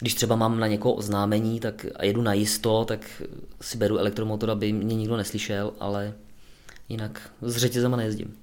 když 0.00 0.14
třeba 0.14 0.36
mám 0.36 0.60
na 0.60 0.66
někoho 0.66 0.94
oznámení 0.94 1.60
tak 1.60 1.86
a 1.96 2.04
jedu 2.04 2.22
na 2.22 2.32
jisto, 2.32 2.84
tak 2.84 3.00
si 3.60 3.78
beru 3.78 3.98
elektromotor, 3.98 4.50
aby 4.50 4.72
mě 4.72 4.94
nikdo 4.96 5.16
neslyšel, 5.16 5.72
ale 5.80 6.12
jinak 6.88 7.20
s 7.42 7.56
řetězema 7.56 7.96
nejezdím. 7.96 8.34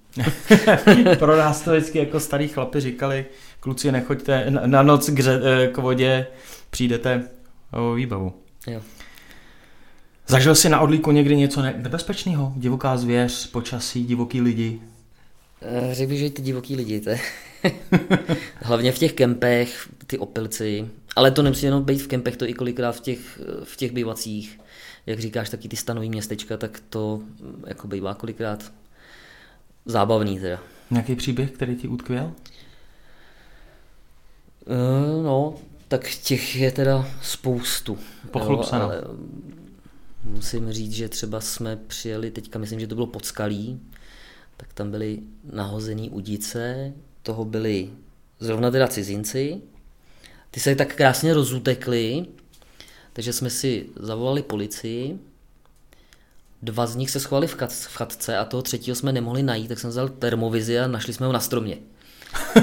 Pro 1.20 1.38
nás 1.38 1.62
to 1.62 1.72
vždycky 1.72 2.00
jako 2.00 2.20
starý 2.20 2.48
chlapi 2.48 2.80
říkali, 2.80 3.26
kluci 3.60 3.92
nechoďte 3.92 4.46
na- 4.50 4.62
na 4.66 4.84
noc 4.84 5.10
k, 5.10 5.20
ře, 5.20 5.42
eh, 5.44 5.68
k 5.68 5.78
vodě, 5.78 6.28
přijdete 6.74 7.30
o 7.72 7.94
výbavu. 7.94 8.34
Jo. 8.68 8.82
Zažil 10.28 10.56
jsi 10.56 10.70
na 10.70 10.80
odlíku 10.80 11.12
někdy 11.12 11.36
něco 11.36 11.62
ne- 11.62 11.74
nebezpečného? 11.78 12.54
Divoká 12.56 12.98
zvěř, 12.98 13.48
počasí, 13.48 14.06
divoký 14.06 14.42
lidi? 14.42 14.82
Eh, 15.62 15.96
řekl 15.96 16.10
bych, 16.10 16.20
že 16.20 16.30
ty 16.30 16.42
divoký 16.42 16.76
lidi, 16.76 17.00
to 17.00 17.10
je. 17.10 17.20
Hlavně 18.56 18.92
v 18.92 19.00
těch 19.00 19.14
kempech, 19.14 19.90
ty 20.08 20.18
opilci. 20.18 20.90
Ale 21.16 21.32
to 21.32 21.42
nemusí 21.42 21.66
jenom 21.66 21.84
být 21.84 22.02
v 22.02 22.08
kempech, 22.08 22.38
to 22.38 22.50
i 22.50 22.54
kolikrát 22.54 22.92
v 22.92 23.00
těch, 23.00 23.40
v 23.64 23.78
těch 23.78 23.92
bývacích, 23.92 24.60
jak 25.06 25.20
říkáš, 25.20 25.50
taky 25.50 25.70
ty 25.70 25.76
stanový 25.76 26.10
městečka, 26.10 26.58
tak 26.58 26.84
to 26.90 27.18
mm, 27.18 27.64
jako 27.68 27.88
bývá 27.88 28.14
kolikrát 28.14 28.72
zábavný 29.86 30.40
teda. 30.40 30.60
Nějaký 30.92 31.16
příběh, 31.16 31.52
který 31.52 31.76
ti 31.76 31.88
utkvěl? 31.88 32.34
No, 35.24 35.56
tak 35.94 36.10
těch 36.16 36.56
je 36.56 36.72
teda 36.72 37.08
spoustu. 37.22 37.98
Pochlup 38.32 38.64
se, 38.64 38.76
no. 38.76 38.82
ale 38.82 39.02
musím 40.24 40.72
říct, 40.72 40.92
že 40.92 41.10
třeba 41.10 41.42
jsme 41.42 41.76
přijeli, 41.76 42.32
teďka 42.32 42.60
myslím, 42.60 42.80
že 42.80 42.88
to 42.88 42.96
bylo 42.96 43.08
pod 43.08 43.26
Skalí, 43.26 43.80
tak 44.58 44.74
tam 44.74 44.92
byly 44.92 45.20
nahozený 45.52 46.10
udice, 46.10 46.94
toho 47.24 47.46
byli 47.46 47.90
zrovna 48.40 48.72
teda 48.72 48.88
cizinci, 48.88 49.62
ty 50.52 50.60
se 50.60 50.76
tak 50.76 50.96
krásně 50.96 51.34
rozutekli, 51.34 52.26
takže 53.14 53.34
jsme 53.34 53.50
si 53.50 53.90
zavolali 53.96 54.44
policii, 54.44 55.20
dva 56.62 56.88
z 56.88 56.96
nich 56.96 57.10
se 57.10 57.20
schovali 57.20 57.48
v, 57.48 57.56
v 57.70 57.96
chatce 57.98 58.38
a 58.38 58.46
toho 58.46 58.64
třetího 58.64 58.96
jsme 58.96 59.12
nemohli 59.12 59.44
najít, 59.44 59.68
tak 59.68 59.80
jsem 59.80 59.90
vzal 59.90 60.10
termovizi 60.10 60.80
a 60.80 60.88
našli 60.88 61.14
jsme 61.14 61.26
ho 61.26 61.34
na 61.34 61.40
stromě. 61.40 61.78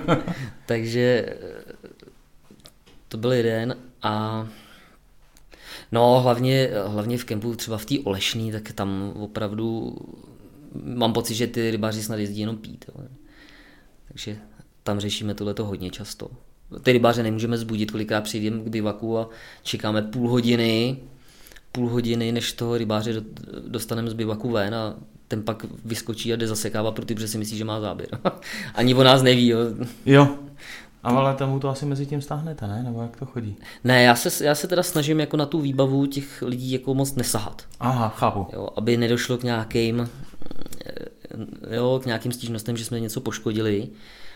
takže 0.66 1.36
to 3.10 3.18
byl 3.18 3.32
jeden 3.32 3.76
a 4.02 4.46
no 5.92 6.20
hlavně, 6.20 6.70
hlavně 6.86 7.18
v 7.18 7.24
kempu 7.24 7.54
třeba 7.54 7.78
v 7.78 7.84
té 7.84 7.94
Olešný, 8.04 8.52
tak 8.52 8.72
tam 8.72 9.12
opravdu 9.16 9.96
mám 10.84 11.12
pocit, 11.12 11.34
že 11.34 11.46
ty 11.46 11.70
rybáři 11.70 12.02
snad 12.02 12.16
jezdí 12.16 12.40
jenom 12.40 12.56
pít. 12.56 12.84
Jo. 12.88 13.04
Takže 14.08 14.36
tam 14.82 15.00
řešíme 15.00 15.34
tohleto 15.34 15.64
hodně 15.64 15.90
často. 15.90 16.30
Ty 16.82 16.92
rybáře 16.92 17.22
nemůžeme 17.22 17.58
zbudit, 17.58 17.90
kolikrát 17.90 18.20
přijdeme 18.20 18.62
k 18.62 18.68
bivaku 18.68 19.18
a 19.18 19.28
čekáme 19.62 20.02
půl 20.02 20.30
hodiny, 20.30 20.98
půl 21.72 21.88
hodiny, 21.88 22.32
než 22.32 22.52
toho 22.52 22.78
rybáře 22.78 23.22
dostaneme 23.68 24.10
z 24.10 24.12
bivaku 24.12 24.50
ven 24.50 24.74
a 24.74 24.96
ten 25.28 25.42
pak 25.42 25.66
vyskočí 25.84 26.32
a 26.32 26.36
jde 26.36 26.46
zasekávat, 26.46 26.94
protože 26.94 27.28
si 27.28 27.38
myslí, 27.38 27.56
že 27.56 27.64
má 27.64 27.80
záběr. 27.80 28.08
Ani 28.74 28.94
o 28.94 29.02
nás 29.02 29.22
neví. 29.22 29.48
Jo. 29.48 29.58
jo. 30.06 30.38
A 31.02 31.08
ale 31.08 31.34
tomu 31.34 31.60
to 31.60 31.68
asi 31.68 31.86
mezi 31.86 32.06
tím 32.06 32.22
stáhnete, 32.22 32.66
ne? 32.66 32.82
Nebo 32.82 33.02
jak 33.02 33.16
to 33.16 33.26
chodí? 33.26 33.56
Ne, 33.84 34.02
já 34.02 34.14
se, 34.14 34.44
já 34.44 34.54
se 34.54 34.68
teda 34.68 34.82
snažím 34.82 35.20
jako 35.20 35.36
na 35.36 35.46
tu 35.46 35.60
výbavu 35.60 36.06
těch 36.06 36.42
lidí 36.42 36.72
jako 36.72 36.94
moc 36.94 37.14
nesahat. 37.14 37.62
Aha, 37.80 38.08
chápu. 38.08 38.46
Jo, 38.52 38.68
aby 38.76 38.96
nedošlo 38.96 39.38
k 39.38 39.42
nějakým, 39.42 40.10
jo, 41.70 42.00
k 42.02 42.06
nějakým 42.06 42.32
stížnostem, 42.32 42.76
že 42.76 42.84
jsme 42.84 43.00
něco 43.00 43.20
poškodili. 43.20 43.88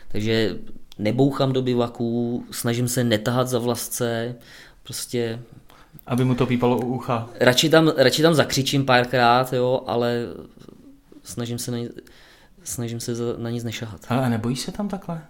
Takže 0.09 0.57
nebouchám 0.99 1.53
do 1.53 1.63
bivaků, 1.63 2.45
snažím 2.51 2.89
se 2.89 3.05
netahat 3.05 3.49
za 3.49 3.59
vlasce, 3.59 4.35
prostě... 4.83 5.41
Aby 6.07 6.25
mu 6.25 6.35
to 6.35 6.47
pípalo 6.47 6.79
u 6.79 6.95
ucha. 6.95 7.29
Radši 7.41 7.69
tam, 7.69 7.93
radši 7.97 8.23
tam 8.23 8.35
zakřičím 8.35 8.87
párkrát, 8.87 9.53
jo, 9.53 9.81
ale 9.87 10.27
snažím 11.23 11.59
se 11.59 11.71
na, 11.71 11.79
snažím 12.65 13.01
se 13.01 13.13
na 13.39 13.51
nic 13.51 13.65
nešahat. 13.65 14.01
Ale 14.09 14.31
nebojíš 14.31 14.61
se 14.61 14.73
tam 14.73 14.89
takhle? 14.89 15.23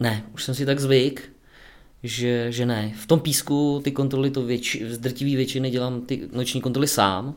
Ne, 0.00 0.24
už 0.34 0.44
jsem 0.44 0.54
si 0.54 0.66
tak 0.66 0.80
zvyk, 0.80 1.32
že, 2.02 2.52
že 2.52 2.66
ne. 2.66 2.92
V 2.96 3.06
tom 3.06 3.20
písku 3.20 3.80
ty 3.84 3.92
kontroly 3.92 4.30
to 4.30 4.42
větši, 4.42 4.92
z 4.92 4.98
drtivý 4.98 5.36
většiny 5.36 5.70
dělám 5.70 6.00
ty 6.00 6.28
noční 6.32 6.60
kontroly 6.60 6.88
sám, 6.88 7.34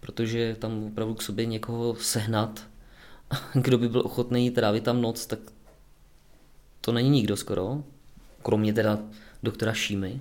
protože 0.00 0.56
tam 0.58 0.84
opravdu 0.84 1.14
k 1.14 1.22
sobě 1.22 1.46
někoho 1.46 1.94
sehnat, 1.94 2.66
kdo 3.54 3.78
by 3.78 3.88
byl 3.88 4.00
ochotný 4.00 4.50
trávit 4.50 4.84
tam 4.84 5.02
noc, 5.02 5.26
tak 5.26 5.38
to 6.80 6.92
není 6.92 7.10
nikdo 7.10 7.36
skoro, 7.36 7.84
kromě 8.42 8.72
teda 8.72 8.98
doktora 9.42 9.72
Šímy. 9.72 10.20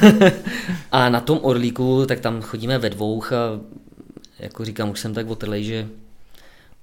a 0.92 1.08
na 1.08 1.20
tom 1.20 1.38
Orlíku, 1.42 2.06
tak 2.06 2.20
tam 2.20 2.42
chodíme 2.42 2.78
ve 2.78 2.90
dvouch 2.90 3.32
a 3.32 3.60
jako 4.38 4.64
říkám, 4.64 4.90
už 4.90 5.00
jsem 5.00 5.14
tak 5.14 5.28
otrlej, 5.28 5.64
že 5.64 5.88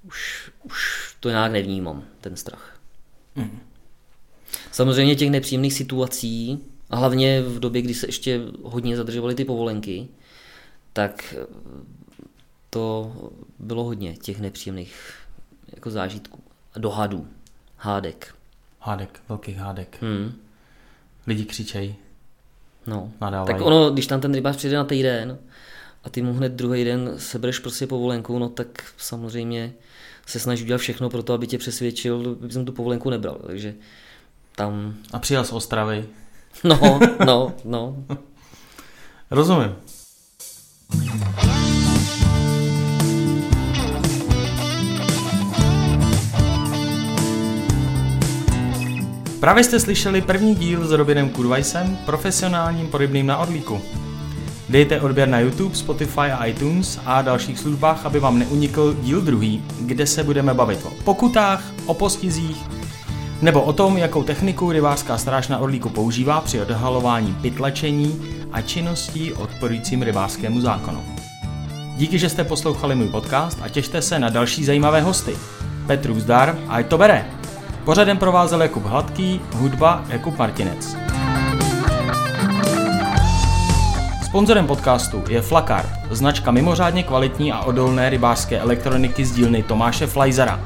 už, 0.02 0.50
už 0.62 1.08
to 1.20 1.28
nějak 1.28 1.52
nevnímám, 1.52 2.04
ten 2.20 2.36
strach. 2.36 2.77
Mm. 3.36 3.58
Samozřejmě 4.72 5.16
těch 5.16 5.30
nepříjemných 5.30 5.72
situací, 5.72 6.58
a 6.90 6.96
hlavně 6.96 7.42
v 7.42 7.60
době, 7.60 7.82
kdy 7.82 7.94
se 7.94 8.08
ještě 8.08 8.40
hodně 8.62 8.96
zadržovaly 8.96 9.34
ty 9.34 9.44
povolenky, 9.44 10.08
tak 10.92 11.34
to 12.70 13.12
bylo 13.58 13.84
hodně 13.84 14.16
těch 14.16 14.40
nepříjemných 14.40 14.94
jako 15.74 15.90
zážitků. 15.90 16.40
Dohadů, 16.76 17.28
hádek. 17.76 18.34
Hádek, 18.80 19.20
velkých 19.28 19.56
hádek. 19.56 19.98
Hmm. 20.00 20.32
Lidi 21.26 21.44
křičejí. 21.44 21.96
No, 22.86 23.12
nadávají. 23.20 23.58
tak 23.58 23.66
ono, 23.66 23.90
když 23.90 24.06
tam 24.06 24.20
ten 24.20 24.34
rybář 24.34 24.56
přijde 24.56 24.76
na 24.76 24.84
týden 24.84 25.38
a 26.04 26.10
ty 26.10 26.22
mu 26.22 26.32
hned 26.32 26.52
druhý 26.52 26.84
den 26.84 27.14
sebereš 27.16 27.58
prostě 27.58 27.86
povolenku, 27.86 28.38
no 28.38 28.48
tak 28.48 28.92
samozřejmě 28.96 29.72
se 30.28 30.38
snaží 30.38 30.64
udělat 30.64 30.78
všechno 30.78 31.10
pro 31.10 31.22
to, 31.22 31.34
aby 31.34 31.46
tě 31.46 31.58
přesvědčil, 31.58 32.36
aby 32.42 32.52
jsem 32.52 32.64
tu 32.64 32.72
povolenku 32.72 33.10
nebral. 33.10 33.38
Takže 33.46 33.74
tam... 34.56 34.94
A 35.12 35.18
přijel 35.18 35.44
z 35.44 35.52
Ostravy. 35.52 36.04
No, 36.64 37.00
no, 37.26 37.52
no. 37.64 37.96
Rozumím. 39.30 39.74
Právě 49.40 49.64
jste 49.64 49.80
slyšeli 49.80 50.20
první 50.20 50.54
díl 50.54 50.86
s 50.86 50.92
Robinem 50.92 51.30
Kudvajsem, 51.30 51.98
profesionálním 52.06 52.88
porybným 52.88 53.26
na 53.26 53.38
odlíku. 53.38 53.80
Dejte 54.68 55.00
odběr 55.00 55.28
na 55.28 55.40
YouTube, 55.40 55.74
Spotify 55.74 56.20
a 56.20 56.44
iTunes 56.44 57.00
a 57.06 57.22
dalších 57.22 57.58
službách, 57.58 58.06
aby 58.06 58.20
vám 58.20 58.38
neunikl 58.38 58.96
díl 59.02 59.20
druhý, 59.20 59.62
kde 59.80 60.06
se 60.06 60.24
budeme 60.24 60.54
bavit 60.54 60.86
o 60.86 60.90
pokutách, 61.04 61.62
o 61.86 61.94
postizích, 61.94 62.56
nebo 63.42 63.62
o 63.62 63.72
tom, 63.72 63.96
jakou 63.96 64.22
techniku 64.22 64.72
rybářská 64.72 65.18
stráž 65.18 65.48
na 65.48 65.58
Orlíku 65.58 65.88
používá 65.88 66.40
při 66.40 66.60
odhalování 66.60 67.36
pytlačení 67.42 68.22
a 68.52 68.60
činností 68.60 69.32
odporujícím 69.32 70.02
rybářskému 70.02 70.60
zákonu. 70.60 71.04
Díky, 71.96 72.18
že 72.18 72.28
jste 72.28 72.44
poslouchali 72.44 72.94
můj 72.94 73.08
podcast 73.08 73.58
a 73.62 73.68
těšte 73.68 74.02
se 74.02 74.18
na 74.18 74.28
další 74.28 74.64
zajímavé 74.64 75.00
hosty. 75.00 75.36
Petru 75.86 76.20
zdar, 76.20 76.58
a 76.68 76.82
to 76.82 76.98
bere! 76.98 77.24
Pořadem 77.84 78.18
provázel 78.18 78.62
Jakub 78.62 78.84
Hladký, 78.84 79.40
hudba 79.54 80.04
Jakub 80.08 80.38
Martinec. 80.38 81.07
Sponzorem 84.28 84.66
podcastu 84.66 85.24
je 85.28 85.42
Flakard, 85.42 85.88
značka 86.10 86.50
mimořádně 86.50 87.02
kvalitní 87.02 87.52
a 87.52 87.60
odolné 87.60 88.10
rybářské 88.10 88.58
elektroniky 88.58 89.24
z 89.24 89.32
dílny 89.32 89.62
Tomáše 89.62 90.06
Flajzera. 90.06 90.60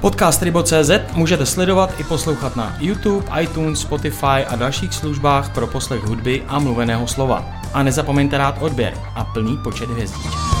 Podcast 0.00 0.42
Rybo.cz 0.42 0.90
můžete 1.14 1.46
sledovat 1.46 2.00
i 2.00 2.04
poslouchat 2.04 2.56
na 2.56 2.76
YouTube, 2.80 3.42
iTunes, 3.42 3.80
Spotify 3.80 4.44
a 4.48 4.56
dalších 4.56 4.94
službách 4.94 5.54
pro 5.54 5.66
poslech 5.66 6.02
hudby 6.02 6.42
a 6.48 6.58
mluveného 6.58 7.06
slova. 7.06 7.44
A 7.72 7.82
nezapomeňte 7.82 8.38
rád 8.38 8.56
odběr 8.60 8.94
a 9.14 9.24
plný 9.24 9.58
počet 9.64 9.90
hvězdiček. 9.90 10.57